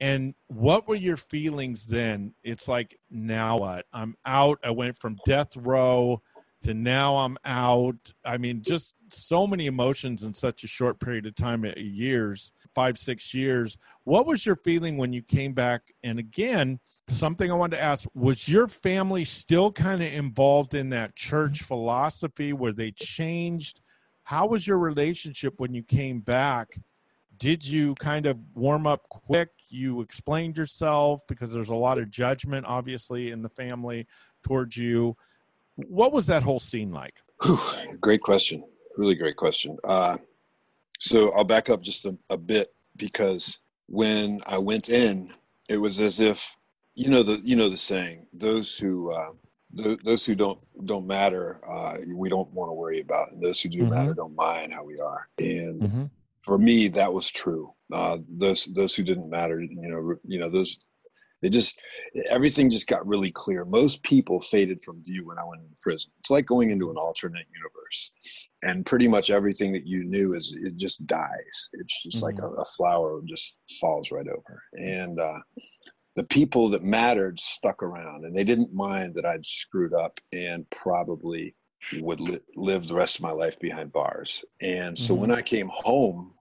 [0.00, 2.34] And what were your feelings then?
[2.42, 3.86] It's like now what?
[3.92, 4.58] I'm out.
[4.64, 6.22] I went from death row
[6.64, 8.12] to now I'm out.
[8.24, 12.98] I mean, just so many emotions in such a short period of time, years, five,
[12.98, 13.76] six years.
[14.04, 15.82] What was your feeling when you came back?
[16.02, 20.90] And again, something I wanted to ask was your family still kind of involved in
[20.90, 23.80] that church philosophy where they changed?
[24.24, 26.78] How was your relationship when you came back?
[27.36, 29.50] Did you kind of warm up quick?
[29.68, 34.06] You explained yourself because there's a lot of judgment, obviously, in the family
[34.42, 35.16] towards you.
[35.76, 37.20] What was that whole scene like?
[37.42, 37.58] Whew,
[38.00, 38.64] great question.
[38.96, 39.76] Really great question.
[39.82, 40.16] Uh,
[41.00, 45.28] so I'll back up just a, a bit because when I went in,
[45.68, 46.56] it was as if
[46.94, 49.30] you know the you know the saying those who uh,
[49.76, 53.60] th- those who don't don't matter uh, we don't want to worry about and those
[53.60, 53.90] who do mm-hmm.
[53.90, 56.04] matter don't mind how we are and mm-hmm.
[56.42, 60.48] for me that was true uh, those those who didn't matter you know you know
[60.48, 60.78] those
[61.42, 61.82] they just
[62.30, 66.10] everything just got really clear most people faded from view when i went into prison
[66.18, 68.12] it's like going into an alternate universe
[68.62, 72.26] and pretty much everything that you knew is it just dies it's just mm-hmm.
[72.26, 75.38] like a, a, flower just falls right over and uh,
[76.14, 80.68] the people that mattered stuck around and they didn't mind that I'd screwed up and
[80.70, 81.54] probably
[82.00, 84.44] would li- live the rest of my life behind bars.
[84.60, 85.22] And so mm-hmm.
[85.22, 86.32] when I came home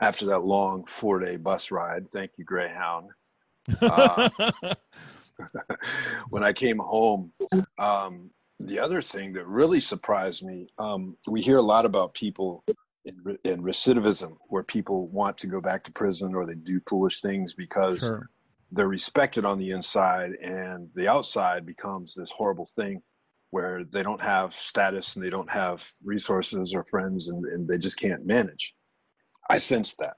[0.00, 3.10] after that long four day bus ride, thank you, Greyhound.
[3.80, 4.30] Uh,
[6.30, 7.32] when I came home,
[7.78, 12.64] um, the other thing that really surprised me, um, we hear a lot about people
[13.04, 17.20] in, in, recidivism where people want to go back to prison or they do foolish
[17.20, 18.28] things because sure
[18.72, 23.02] they're respected on the inside and the outside becomes this horrible thing
[23.50, 27.78] where they don't have status and they don't have resources or friends and, and they
[27.78, 28.74] just can't manage.
[29.48, 30.16] I sensed that.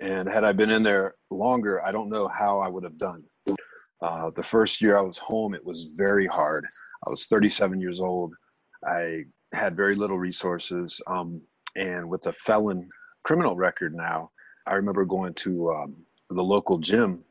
[0.00, 3.22] And had i been in there longer i don't know how i would have done.
[4.02, 6.64] Uh, the first year i was home it was very hard.
[7.06, 8.32] I was 37 years old.
[8.86, 11.00] I had very little resources.
[11.06, 11.42] Um,
[11.76, 12.88] and with a felon
[13.22, 14.30] criminal record now
[14.66, 15.94] i remember going to um,
[16.30, 17.22] the local gym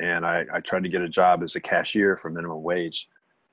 [0.00, 3.08] and I, I, tried to get a job as a cashier for minimum wage,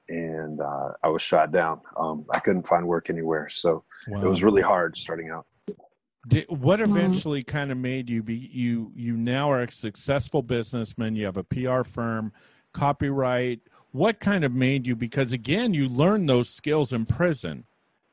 [0.09, 1.81] and uh, I was shot down.
[1.97, 4.21] Um, I couldn't find work anywhere, so wow.
[4.21, 5.45] it was really hard starting out.
[6.27, 6.95] Did, what mm-hmm.
[6.97, 7.57] eventually mm-hmm.
[7.57, 8.91] kind of made you be you?
[8.95, 11.15] You now are a successful businessman.
[11.15, 12.31] You have a PR firm,
[12.73, 13.61] copyright.
[13.91, 14.95] What kind of made you?
[14.95, 17.65] Because again, you learned those skills in prison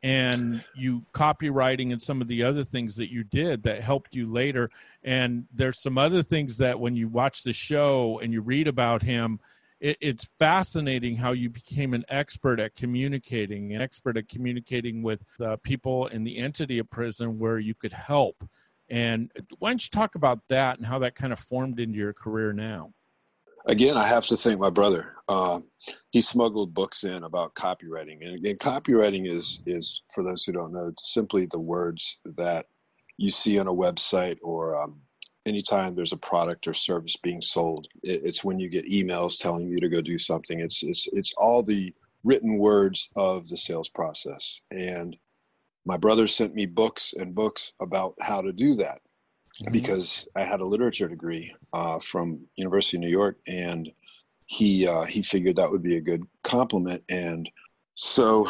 [0.02, 4.30] and you copywriting and some of the other things that you did that helped you
[4.30, 4.70] later.
[5.04, 9.02] And there's some other things that when you watch the show and you read about
[9.02, 9.38] him
[9.82, 15.22] it, it's fascinating how you became an expert at communicating an expert at communicating with
[15.44, 18.48] uh, people in the entity of prison where you could help.
[18.88, 22.12] And why don't you talk about that and how that kind of formed into your
[22.12, 22.92] career now
[23.66, 25.14] again, I have to thank my brother.
[25.28, 25.60] Uh,
[26.10, 30.72] he smuggled books in about copywriting, and again, copywriting is is for those who don't
[30.72, 32.66] know simply the words that
[33.18, 35.00] you see on a website or um,
[35.46, 37.86] anytime there's a product or service being sold.
[38.02, 40.60] It, it's when you get emails telling you to go do something.
[40.60, 41.94] It's it's it's all the
[42.24, 45.16] written words of the sales process, and
[45.84, 49.00] my brother sent me books and books about how to do that
[49.60, 49.72] mm-hmm.
[49.72, 53.90] because I had a literature degree uh, from University of New York, and
[54.46, 57.48] he uh, he figured that would be a good compliment, and
[57.94, 58.46] so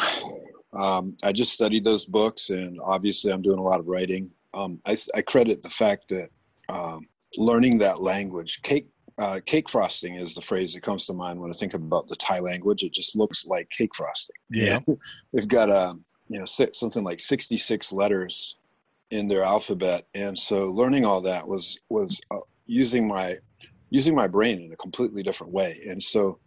[0.73, 4.29] um, I just studied those books, and obviously I'm doing a lot of writing.
[4.53, 6.29] Um, I, I, credit the fact that
[6.69, 8.87] um, learning that language, cake
[9.17, 12.15] uh, cake frosting is the phrase that comes to mind when I think about the
[12.15, 12.83] Thai language.
[12.83, 14.35] It just looks like cake frosting.
[14.49, 14.79] Yeah,
[15.33, 18.57] they've got a um, you know something like 66 letters
[19.13, 20.07] in their alphabet.
[20.15, 23.37] And so learning all that was was uh, using my
[23.91, 25.85] using my brain in a completely different way.
[25.87, 26.39] And so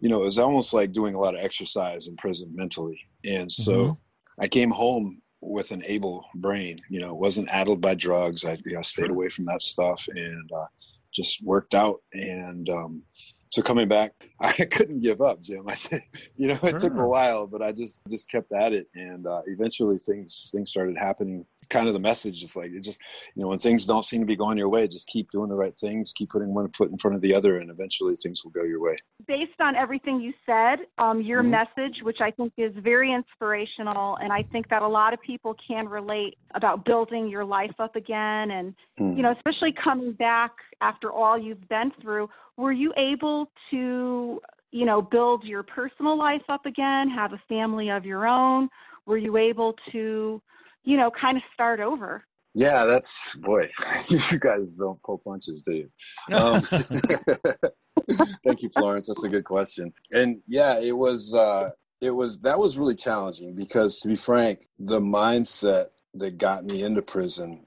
[0.00, 3.00] you know it was almost like doing a lot of exercise in prison mentally.
[3.24, 4.42] And so mm-hmm.
[4.44, 8.44] i came home with an able brain you know wasn't addled by drugs.
[8.44, 10.66] I you know, stayed away from that stuff and uh,
[11.12, 12.02] just worked out.
[12.12, 13.02] And um,
[13.50, 16.02] so coming back i couldn't give up jim i said
[16.36, 16.78] you know it sure.
[16.78, 20.70] took a while but i just just kept at it and uh, eventually things things
[20.70, 22.42] started happening kind of the message.
[22.42, 23.00] It's like it just
[23.34, 25.54] you know when things don't seem to be going your way, just keep doing the
[25.54, 28.50] right things, keep putting one foot in front of the other, and eventually things will
[28.50, 28.96] go your way.
[29.26, 31.50] Based on everything you said, um, your mm-hmm.
[31.52, 35.56] message, which I think is very inspirational, and I think that a lot of people
[35.66, 39.16] can relate about building your life up again, and mm-hmm.
[39.16, 42.28] you know especially coming back after all you've been through.
[42.56, 44.40] Were you able to
[44.72, 48.68] you know, build your personal life up again, have a family of your own?
[49.06, 50.40] Were you able to,
[50.84, 52.24] you know, kind of start over?
[52.54, 53.70] Yeah, that's boy.
[54.08, 55.90] you guys don't pull punches, do you?
[56.32, 56.62] Um,
[58.44, 59.08] thank you, Florence.
[59.08, 59.92] That's a good question.
[60.12, 61.34] And yeah, it was.
[61.34, 61.70] Uh,
[62.00, 66.82] it was that was really challenging because, to be frank, the mindset that got me
[66.82, 67.62] into prison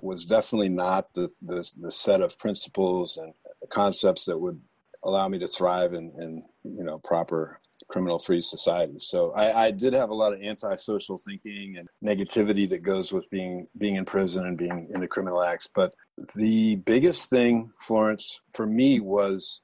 [0.00, 3.32] was definitely not the the, the set of principles and
[3.70, 4.60] concepts that would
[5.04, 8.98] allow me to thrive in, in you know proper criminal free society.
[8.98, 13.28] So I, I, did have a lot of antisocial thinking and negativity that goes with
[13.30, 15.68] being being in prison and being into criminal acts.
[15.72, 15.94] But
[16.34, 19.60] the biggest thing, Florence, for me was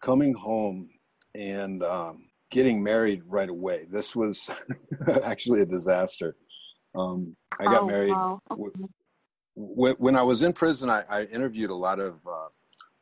[0.00, 0.88] coming home
[1.34, 3.86] and um, getting married right away.
[3.90, 4.50] This was
[5.24, 6.36] actually a disaster.
[6.94, 8.10] Um, I got oh, married.
[8.10, 8.40] Wow.
[9.56, 12.48] When, when, I was in prison, I, I interviewed a lot of uh,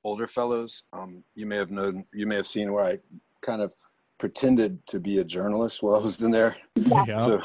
[0.05, 0.84] older fellows.
[0.92, 2.98] Um, you may have known, you may have seen where I
[3.40, 3.74] kind of
[4.18, 6.55] pretended to be a journalist while I was in there.
[6.76, 7.18] Yeah.
[7.18, 7.40] So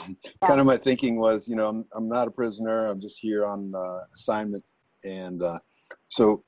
[0.46, 2.88] kind of my thinking was, you know, I'm, I'm not a prisoner.
[2.88, 4.64] I'm just here on uh, assignment.
[5.04, 5.60] And uh,
[6.08, 6.44] so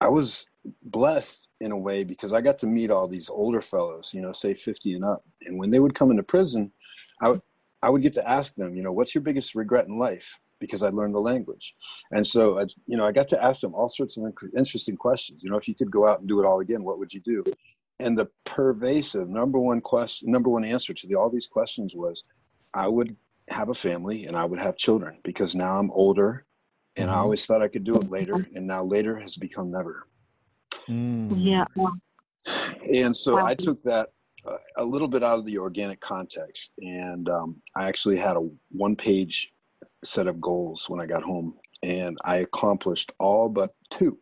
[0.00, 0.46] I was
[0.82, 4.32] blessed in a way because I got to meet all these older fellows, you know,
[4.32, 5.24] say 50 and up.
[5.42, 6.72] And when they would come into prison,
[7.20, 7.42] I would,
[7.82, 10.38] I would get to ask them, you know, what's your biggest regret in life?
[10.60, 11.74] Because I learned the language.
[12.10, 14.24] And so, I, you know, I got to ask them all sorts of
[14.56, 15.42] interesting questions.
[15.42, 17.20] You know, if you could go out and do it all again, what would you
[17.20, 17.44] do?
[18.00, 22.24] and the pervasive number one question number one answer to the, all these questions was
[22.74, 23.16] i would
[23.48, 26.44] have a family and i would have children because now i'm older
[26.96, 27.22] and i mm-hmm.
[27.22, 30.06] always thought i could do it later and now later has become never
[30.88, 31.32] mm.
[31.36, 31.64] yeah
[32.92, 34.10] and so i took that
[34.46, 38.48] uh, a little bit out of the organic context and um, i actually had a
[38.70, 39.52] one page
[40.04, 44.18] set of goals when i got home and i accomplished all but two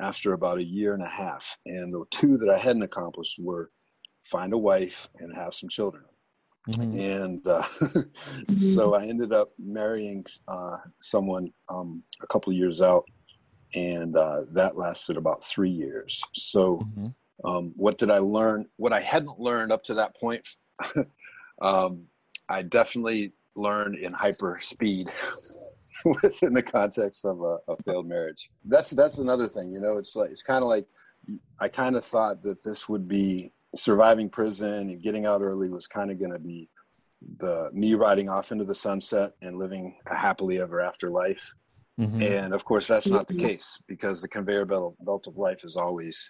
[0.00, 1.58] after about a year and a half.
[1.66, 3.70] And the two that I hadn't accomplished were
[4.24, 6.04] find a wife and have some children.
[6.70, 7.22] Mm-hmm.
[7.22, 8.54] And uh, mm-hmm.
[8.54, 13.04] so I ended up marrying uh, someone um, a couple years out,
[13.74, 16.22] and uh, that lasted about three years.
[16.34, 17.48] So, mm-hmm.
[17.48, 18.68] um, what did I learn?
[18.76, 20.46] What I hadn't learned up to that point,
[21.62, 22.04] um,
[22.48, 25.10] I definitely learned in hyper speed.
[26.22, 28.50] within the context of a, a, failed marriage.
[28.64, 29.70] That's that's another thing.
[29.72, 30.86] You know, it's like it's kind of like
[31.58, 35.86] I kind of thought that this would be surviving prison and getting out early was
[35.86, 36.68] kind of going to be
[37.38, 41.52] the me riding off into the sunset and living a happily ever after life.
[42.00, 42.22] Mm-hmm.
[42.22, 45.76] And of course, that's not the case because the conveyor belt, belt of life is
[45.76, 46.28] always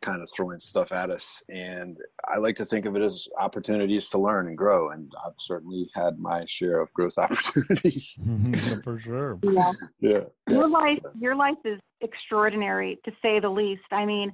[0.00, 1.42] kind of throwing stuff at us.
[1.48, 4.90] And I like to think of it as opportunities to learn and grow.
[4.90, 8.18] And I've certainly had my share of growth opportunities.
[8.84, 9.38] For sure.
[9.42, 9.72] Yeah.
[10.00, 10.20] Yeah.
[10.48, 13.82] Your life, your life is extraordinary to say the least.
[13.90, 14.32] I mean,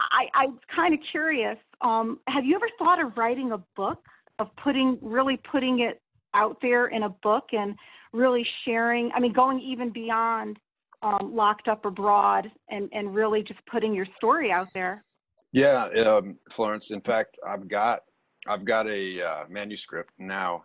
[0.00, 1.58] I, I'm kind of curious.
[1.80, 4.02] Um, have you ever thought of writing a book,
[4.38, 6.00] of putting, really putting it
[6.34, 7.76] out there in a book and
[8.12, 9.10] really sharing?
[9.14, 10.58] I mean, going even beyond
[11.06, 15.04] um, locked up abroad and, and really just putting your story out there.
[15.52, 16.90] Yeah, um, Florence.
[16.90, 18.00] In fact, I've got
[18.48, 20.64] I've got a uh, manuscript now.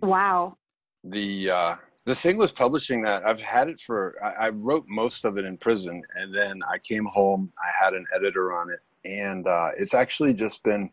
[0.00, 0.56] Wow.
[1.04, 1.76] The uh,
[2.06, 5.44] the thing was publishing that I've had it for I, I, wrote most of it
[5.44, 7.52] in prison, and then I came home.
[7.58, 10.90] I had an editor on it, and uh, it's actually just been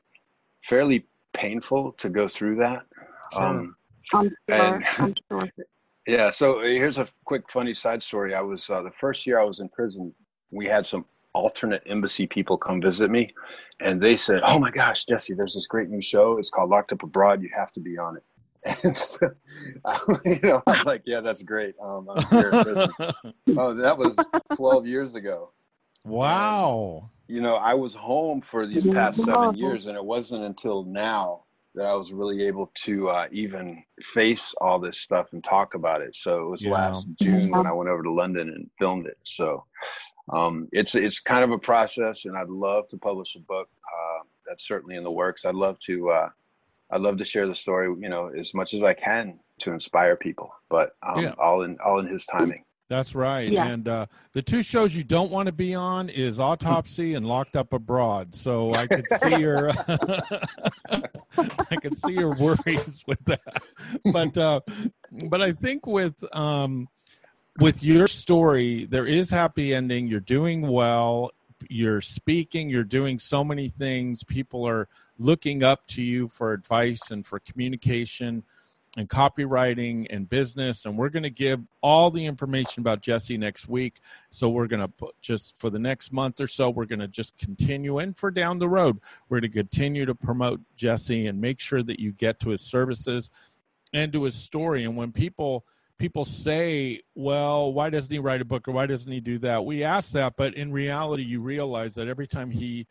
[0.63, 2.85] fairly painful to go through that.
[3.33, 3.43] Sure.
[3.43, 3.75] Um,
[4.13, 4.31] I'm sure.
[4.49, 5.49] And, I'm sure.
[6.11, 6.29] Yeah.
[6.29, 8.35] So uh, here's a quick funny side story.
[8.35, 10.13] I was uh, the first year I was in prison.
[10.51, 13.33] We had some alternate embassy people come visit me,
[13.79, 16.37] and they said, "Oh my gosh, Jesse, there's this great new show.
[16.37, 17.41] It's called Locked Up Abroad.
[17.41, 18.23] You have to be on it."
[18.83, 19.31] And so,
[20.25, 22.91] you know, I'm like, "Yeah, that's great." Um, I'm here in prison.
[23.57, 24.19] oh, that was
[24.53, 25.51] 12 years ago.
[26.03, 27.09] Wow.
[27.29, 30.83] And, you know, I was home for these past seven years, and it wasn't until
[30.83, 31.45] now
[31.75, 36.01] that I was really able to uh, even face all this stuff and talk about
[36.01, 36.15] it.
[36.15, 36.71] So it was yeah.
[36.71, 39.17] last June when I went over to London and filmed it.
[39.23, 39.63] So
[40.31, 43.69] um, it's it's kind of a process, and I'd love to publish a book.
[43.85, 45.45] Uh, that's certainly in the works.
[45.45, 46.29] I'd love to uh,
[46.91, 50.15] I'd love to share the story, you know, as much as I can to inspire
[50.15, 51.33] people, but um, yeah.
[51.39, 52.63] all in all in His timing.
[52.91, 53.49] That's right.
[53.49, 53.67] Yeah.
[53.67, 57.55] And uh, the two shows you don't want to be on is Autopsy and Locked
[57.55, 58.35] Up Abroad.
[58.35, 59.71] So I could see your
[61.69, 63.63] I can see your worries with that.
[64.11, 64.61] But uh,
[65.29, 66.87] but I think with um,
[67.59, 70.07] with your story, there is happy ending.
[70.07, 71.31] You're doing well.
[71.69, 72.69] You're speaking.
[72.69, 74.23] You're doing so many things.
[74.23, 74.87] People are
[75.19, 78.43] looking up to you for advice and for communication
[78.97, 80.85] and copywriting and business.
[80.85, 83.99] And we're going to give all the information about Jesse next week.
[84.29, 87.37] So we're going to just for the next month or so, we're going to just
[87.37, 87.99] continue.
[87.99, 91.83] And for down the road, we're going to continue to promote Jesse and make sure
[91.83, 93.29] that you get to his services
[93.93, 94.83] and to his story.
[94.83, 95.65] And when people
[95.97, 99.63] people say, well, why doesn't he write a book or why doesn't he do that?
[99.63, 102.87] We ask that, but in reality, you realize that every time he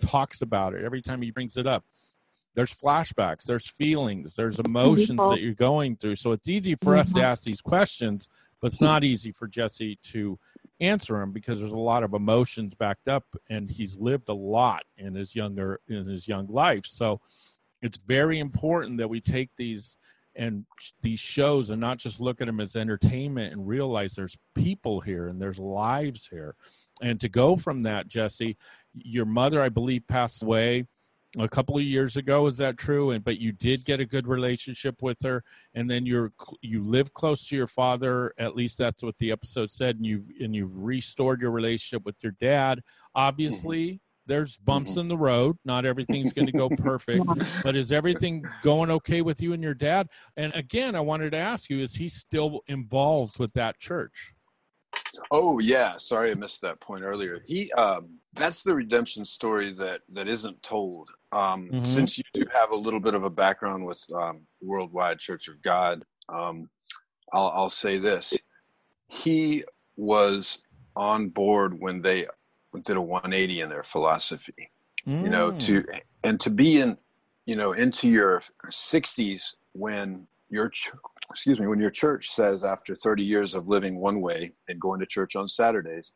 [0.00, 1.84] talks about it, every time he brings it up,
[2.54, 6.16] there's flashbacks, there's feelings, there's emotions that you're going through.
[6.16, 7.24] So it's easy for us to mm-hmm.
[7.24, 8.28] ask these questions,
[8.60, 10.38] but it's not easy for Jesse to
[10.80, 14.82] answer them because there's a lot of emotions backed up and he's lived a lot
[14.98, 16.84] in his younger in his young life.
[16.84, 17.20] So
[17.80, 19.96] it's very important that we take these
[20.34, 20.64] and
[21.02, 25.28] these shows and not just look at them as entertainment and realize there's people here
[25.28, 26.54] and there's lives here
[27.02, 28.56] and to go from that jesse
[28.94, 30.86] your mother i believe passed away
[31.38, 34.26] a couple of years ago is that true and but you did get a good
[34.26, 35.42] relationship with her
[35.74, 39.70] and then you're you live close to your father at least that's what the episode
[39.70, 42.82] said and you and you've restored your relationship with your dad
[43.14, 45.00] obviously there's bumps mm-hmm.
[45.00, 45.56] in the road.
[45.64, 47.26] Not everything's going to go perfect,
[47.64, 50.08] but is everything going okay with you and your dad?
[50.36, 54.32] And again, I wanted to ask you: Is he still involved with that church?
[55.30, 57.40] Oh yeah, sorry I missed that point earlier.
[57.44, 61.10] He um, that's the redemption story that that isn't told.
[61.32, 61.84] Um, mm-hmm.
[61.84, 65.62] Since you do have a little bit of a background with um, Worldwide Church of
[65.62, 66.68] God, um,
[67.32, 68.34] I'll, I'll say this:
[69.08, 69.64] he
[69.96, 70.58] was
[70.96, 72.26] on board when they
[72.84, 74.70] did a 180 in their philosophy
[75.06, 75.22] mm.
[75.22, 76.00] you know to mm.
[76.24, 76.96] and to be in
[77.46, 80.92] you know into your 60s when your ch-
[81.30, 85.00] excuse me when your church says after 30 years of living one way and going
[85.00, 86.12] to church on saturdays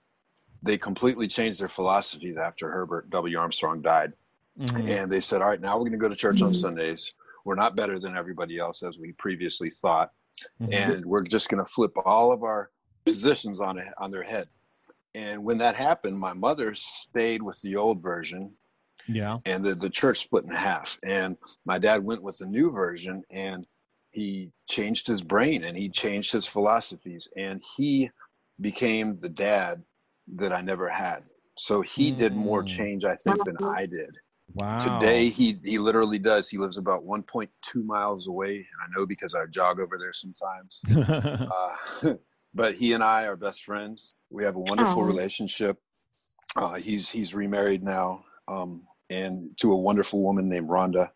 [0.62, 4.12] they completely changed their philosophies after herbert w armstrong died
[4.58, 4.86] mm-hmm.
[4.88, 6.46] and they said all right now we're going to go to church mm-hmm.
[6.46, 7.12] on sundays
[7.44, 10.10] we're not better than everybody else as we previously thought
[10.60, 10.72] mm-hmm.
[10.72, 12.70] and we're just going to flip all of our
[13.04, 14.48] positions on a, on their head
[15.16, 18.52] and when that happened, my mother stayed with the old version.
[19.08, 19.38] Yeah.
[19.46, 20.98] And the, the church split in half.
[21.04, 23.66] And my dad went with the new version and
[24.16, 28.10] he changed his brain and he changed his philosophies and he
[28.62, 29.82] became the dad
[30.36, 31.22] that I never had.
[31.58, 32.18] So he mm.
[32.18, 32.66] did more mm.
[32.66, 34.08] change, I think, than I did.
[34.54, 34.78] Wow.
[34.78, 36.48] Today he he literally does.
[36.48, 37.48] He lives about 1.2
[37.84, 40.80] miles away, and I know because I jog over there sometimes.
[42.02, 42.14] uh,
[42.54, 44.12] but he and I are best friends.
[44.30, 45.06] We have a wonderful Aww.
[45.06, 45.76] relationship.
[46.56, 51.10] Uh, he's he's remarried now, um, and to a wonderful woman named Rhonda.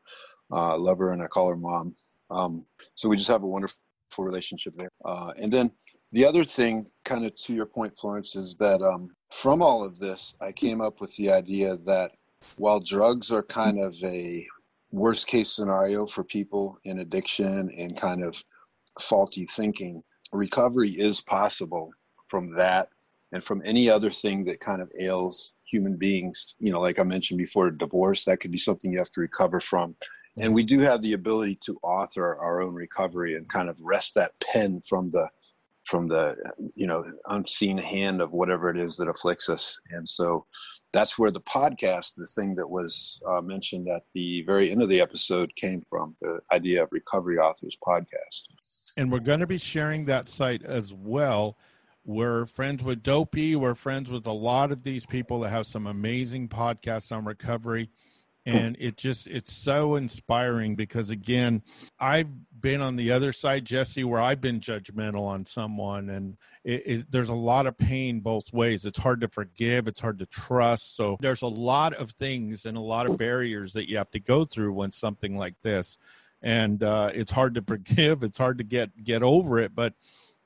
[0.52, 1.94] Uh, love her, and I call her mom.
[2.30, 2.64] Um,
[2.94, 3.76] so we just have a wonderful
[4.18, 4.90] relationship there.
[5.04, 5.70] Uh, and then
[6.12, 9.98] the other thing, kind of to your point, Florence, is that um, from all of
[9.98, 12.12] this, I came up with the idea that
[12.56, 14.46] while drugs are kind of a
[14.90, 18.34] worst case scenario for people in addiction and kind of
[19.00, 20.02] faulty thinking,
[20.32, 21.90] recovery is possible
[22.28, 22.88] from that
[23.32, 27.02] and from any other thing that kind of ails human beings you know like i
[27.02, 29.94] mentioned before divorce that could be something you have to recover from
[30.36, 34.14] and we do have the ability to author our own recovery and kind of wrest
[34.14, 35.28] that pen from the
[35.84, 36.36] from the
[36.74, 39.78] you know unseen hand of whatever it is that afflicts us.
[39.90, 40.46] And so
[40.92, 44.88] that's where the podcast the thing that was uh, mentioned at the very end of
[44.88, 48.44] the episode came from the idea of recovery authors podcast.
[48.96, 51.56] And we're going to be sharing that site as well.
[52.04, 53.56] We're friends with dopey.
[53.56, 57.90] We're friends with a lot of these people that have some amazing podcasts on recovery
[58.46, 61.62] and it just it's so inspiring because again
[61.98, 62.28] i've
[62.60, 67.06] been on the other side jesse where i've been judgmental on someone and it, it,
[67.10, 68.84] there's a lot of pain both ways.
[68.84, 70.96] It's hard to forgive it's hard to trust.
[70.96, 74.20] So there's a lot of things and a lot of barriers that you have to
[74.20, 75.96] go through when something like this.
[76.42, 79.94] And uh, it's hard to forgive it's hard to get get over it but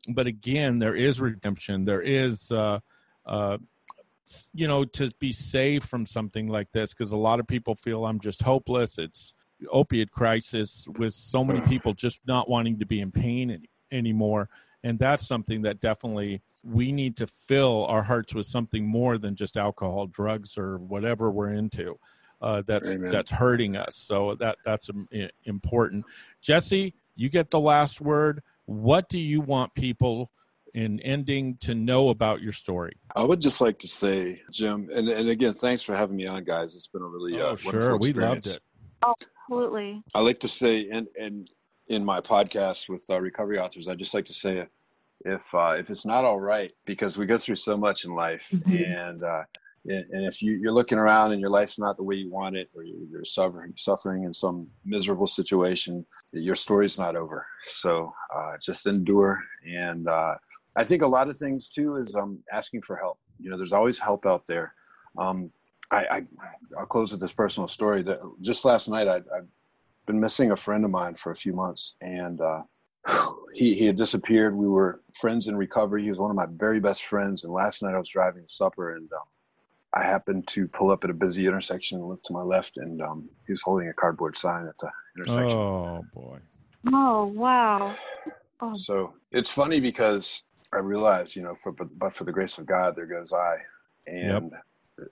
[0.09, 1.85] but again there is redemption.
[1.85, 2.81] There is uh,
[3.27, 3.59] uh,
[4.53, 8.07] you know to be saved from something like this because a lot of people feel
[8.07, 8.99] i'm just hopeless.
[8.99, 9.35] It's
[9.71, 14.49] opiate crisis with so many people just not wanting to be in pain any, anymore.
[14.83, 19.37] And that's something that definitely we need to fill our hearts with something more than
[19.37, 21.99] just alcohol drugs or whatever we're into
[22.45, 23.11] uh, that's Amen.
[23.11, 23.97] that's hurting us.
[23.97, 24.91] So that that's
[25.45, 26.05] important.
[26.43, 28.43] Jesse you get the last word.
[28.67, 30.31] What do you want people
[30.75, 32.93] in ending to know about your story?
[33.17, 36.45] I would just like to say, Jim, and, and again, thanks for having me on,
[36.45, 36.75] guys.
[36.75, 38.61] It's been a really uh, oh, uh, sure, we loved it.
[39.03, 40.03] Absolutely.
[40.15, 41.51] I like to say, and and
[41.89, 44.67] in my podcast with uh, recovery authors, I just like to say,
[45.25, 48.49] if uh, if it's not all right, because we go through so much in life,
[48.53, 48.75] mm-hmm.
[48.75, 49.43] and uh,
[49.87, 52.57] and, and if you, you're looking around and your life's not the way you want
[52.57, 57.47] it, or you're, you're suffering suffering in some miserable situation, your story's not over.
[57.63, 59.43] So uh, just endure.
[59.67, 60.37] And uh,
[60.77, 63.19] I think a lot of things too is um, asking for help.
[63.39, 64.75] You know, there's always help out there.
[65.19, 65.51] Um,
[65.91, 66.23] I, I
[66.77, 68.03] will close with this personal story.
[68.03, 69.49] That just last night I, I've
[70.07, 72.63] been missing a friend of mine for a few months, and uh,
[73.55, 74.57] he he had disappeared.
[74.57, 76.03] We were friends in recovery.
[76.03, 77.45] He was one of my very best friends.
[77.45, 79.27] And last night I was driving to supper, and um,
[79.93, 83.01] I happened to pull up at a busy intersection and look to my left, and
[83.03, 85.59] um, he was holding a cardboard sign at the intersection.
[85.59, 86.39] Oh boy!
[86.93, 87.97] Oh wow!
[88.61, 88.75] Oh.
[88.75, 90.43] So it's funny because
[90.77, 93.57] I realized, you know, for but, but for the grace of God, there goes I,
[94.07, 94.63] and yep.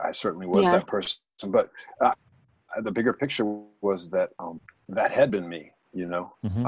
[0.00, 0.72] I certainly was yeah.
[0.72, 1.18] that person.
[1.48, 2.12] But uh,
[2.82, 3.44] the bigger picture
[3.80, 6.66] was that um, that had been me, you know, mm-hmm.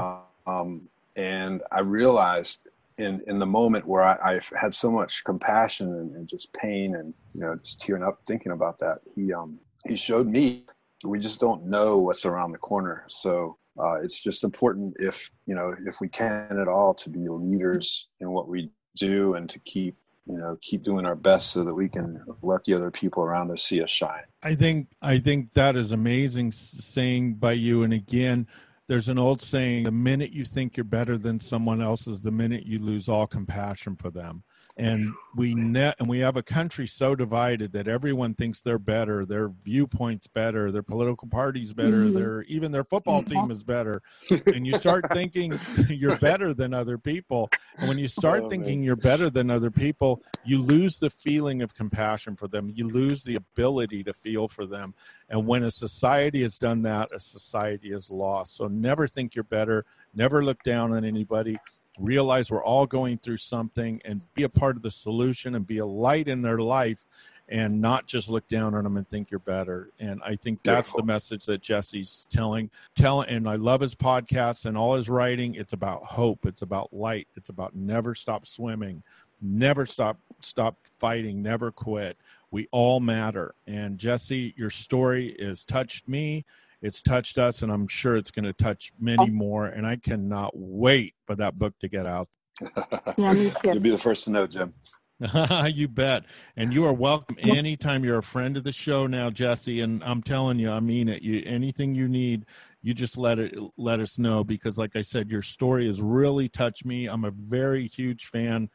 [0.49, 0.81] um,
[1.15, 2.67] and I realized
[2.97, 6.95] in in the moment where I, I had so much compassion and, and, just pain
[6.95, 10.63] and you know just tearing up thinking about that he um he showed me
[11.03, 15.55] we just don't know what's around the corner so uh, it's just important if you
[15.55, 19.59] know if we can at all to be leaders in what we do and to
[19.59, 23.23] keep you know keep doing our best so that we can let the other people
[23.23, 24.23] around us see us shine.
[24.43, 27.83] I think i think that is amazing saying by you.
[27.83, 28.47] And again
[28.87, 32.31] there's an old saying the minute you think you're better than someone else is the
[32.31, 34.43] minute you lose all compassion for them
[34.77, 39.25] and we net and we have a country so divided that everyone thinks they're better
[39.25, 42.13] their viewpoints better their political parties better mm-hmm.
[42.13, 43.41] their even their football mm-hmm.
[43.41, 44.01] team is better.
[44.47, 45.57] And you start thinking
[45.89, 47.49] you're better than other people.
[47.77, 48.83] And when you start oh, thinking man.
[48.83, 52.71] you're better than other people you lose the feeling of compassion for them.
[52.73, 54.93] You lose the ability to feel for them.
[55.29, 58.55] And when a society has done that a society is lost.
[58.55, 59.85] So never think you're better.
[60.13, 61.57] Never look down on anybody
[61.99, 65.77] realize we're all going through something and be a part of the solution and be
[65.77, 67.05] a light in their life
[67.47, 69.91] and not just look down on them and think you're better.
[69.99, 71.01] And I think that's Beautiful.
[71.01, 72.71] the message that Jesse's telling.
[72.95, 75.55] Tell and I love his podcasts and all his writing.
[75.55, 76.45] It's about hope.
[76.45, 77.27] It's about light.
[77.35, 79.03] It's about never stop swimming,
[79.41, 82.17] never stop stop fighting, never quit.
[82.51, 83.53] We all matter.
[83.67, 86.45] And Jesse, your story has touched me
[86.85, 89.27] it's touched us, and I'm sure it's going to touch many oh.
[89.27, 89.65] more.
[89.65, 92.29] And I cannot wait for that book to get out.
[93.17, 93.55] yeah, me too.
[93.63, 94.71] You'll be the first to know, Jim.
[95.73, 96.25] you bet.
[96.55, 99.81] And you are welcome anytime you're a friend of the show now, Jesse.
[99.81, 101.23] And I'm telling you, I mean it.
[101.23, 102.45] You anything you need,
[102.83, 106.49] you just let it let us know because like I said, your story has really
[106.49, 107.07] touched me.
[107.07, 108.69] I'm a very huge fan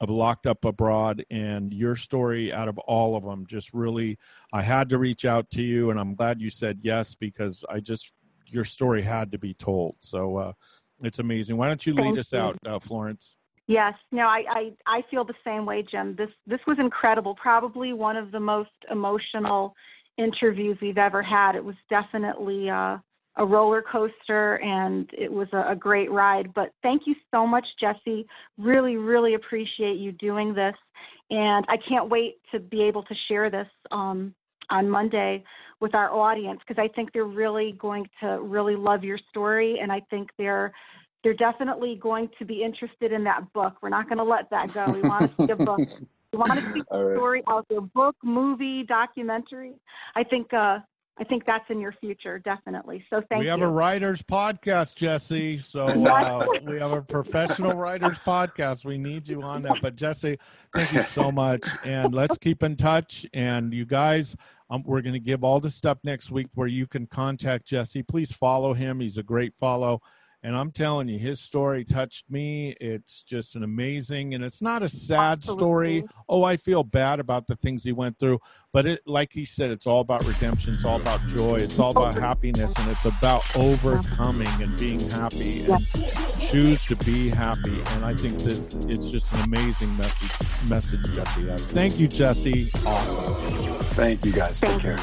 [0.00, 4.18] of Locked Up Abroad and your story out of all of them just really
[4.52, 7.80] I had to reach out to you and I'm glad you said yes because I
[7.80, 8.12] just
[8.46, 9.96] your story had to be told.
[10.00, 10.52] So uh,
[11.02, 11.56] it's amazing.
[11.56, 12.38] Why don't you lead Thank us you.
[12.38, 13.36] out, uh, Florence?
[13.66, 16.14] Yes, no, I, I I feel the same way, Jim.
[16.16, 17.34] This this was incredible.
[17.34, 19.74] Probably one of the most emotional
[20.18, 21.54] interviews we've ever had.
[21.54, 22.98] It was definitely uh,
[23.36, 26.54] a roller coaster and it was a, a, great ride.
[26.54, 28.26] But thank you so much, Jesse.
[28.58, 30.74] Really, really appreciate you doing this.
[31.30, 34.34] And I can't wait to be able to share this um,
[34.70, 35.42] on Monday
[35.80, 39.80] with our audience because I think they're really going to really love your story.
[39.80, 40.72] And I think they're
[41.24, 43.78] they're definitely going to be interested in that book.
[43.82, 44.92] We're not going to let that go.
[44.92, 45.80] We want to see a book.
[46.32, 47.16] We want to see a right.
[47.16, 49.74] story out there, book, movie, documentary.
[50.16, 50.80] I think uh,
[51.16, 53.04] I think that's in your future, definitely.
[53.08, 53.44] So thank you.
[53.44, 53.66] We have you.
[53.66, 55.58] a writers podcast, Jesse.
[55.58, 58.84] So uh, we have a professional writers podcast.
[58.84, 59.76] We need you on that.
[59.80, 60.38] But Jesse,
[60.74, 63.26] thank you so much, and let's keep in touch.
[63.32, 64.34] And you guys,
[64.70, 68.02] um, we're going to give all the stuff next week where you can contact Jesse.
[68.02, 68.98] Please follow him.
[68.98, 70.02] He's a great follow.
[70.44, 72.76] And I'm telling you, his story touched me.
[72.78, 75.58] It's just an amazing, and it's not a sad Absolutely.
[75.58, 76.04] story.
[76.28, 78.40] Oh, I feel bad about the things he went through,
[78.70, 80.74] but it, like he said, it's all about redemption.
[80.74, 81.56] It's all about joy.
[81.56, 85.86] It's all about happiness, and it's about overcoming and being happy and
[86.38, 87.80] choose to be happy.
[87.92, 90.68] And I think that it's just an amazing message.
[90.68, 91.66] Message Jesse has.
[91.68, 92.68] Thank you, Jesse.
[92.84, 93.34] Awesome.
[93.94, 94.60] Thank you, guys.
[94.60, 94.98] Take care.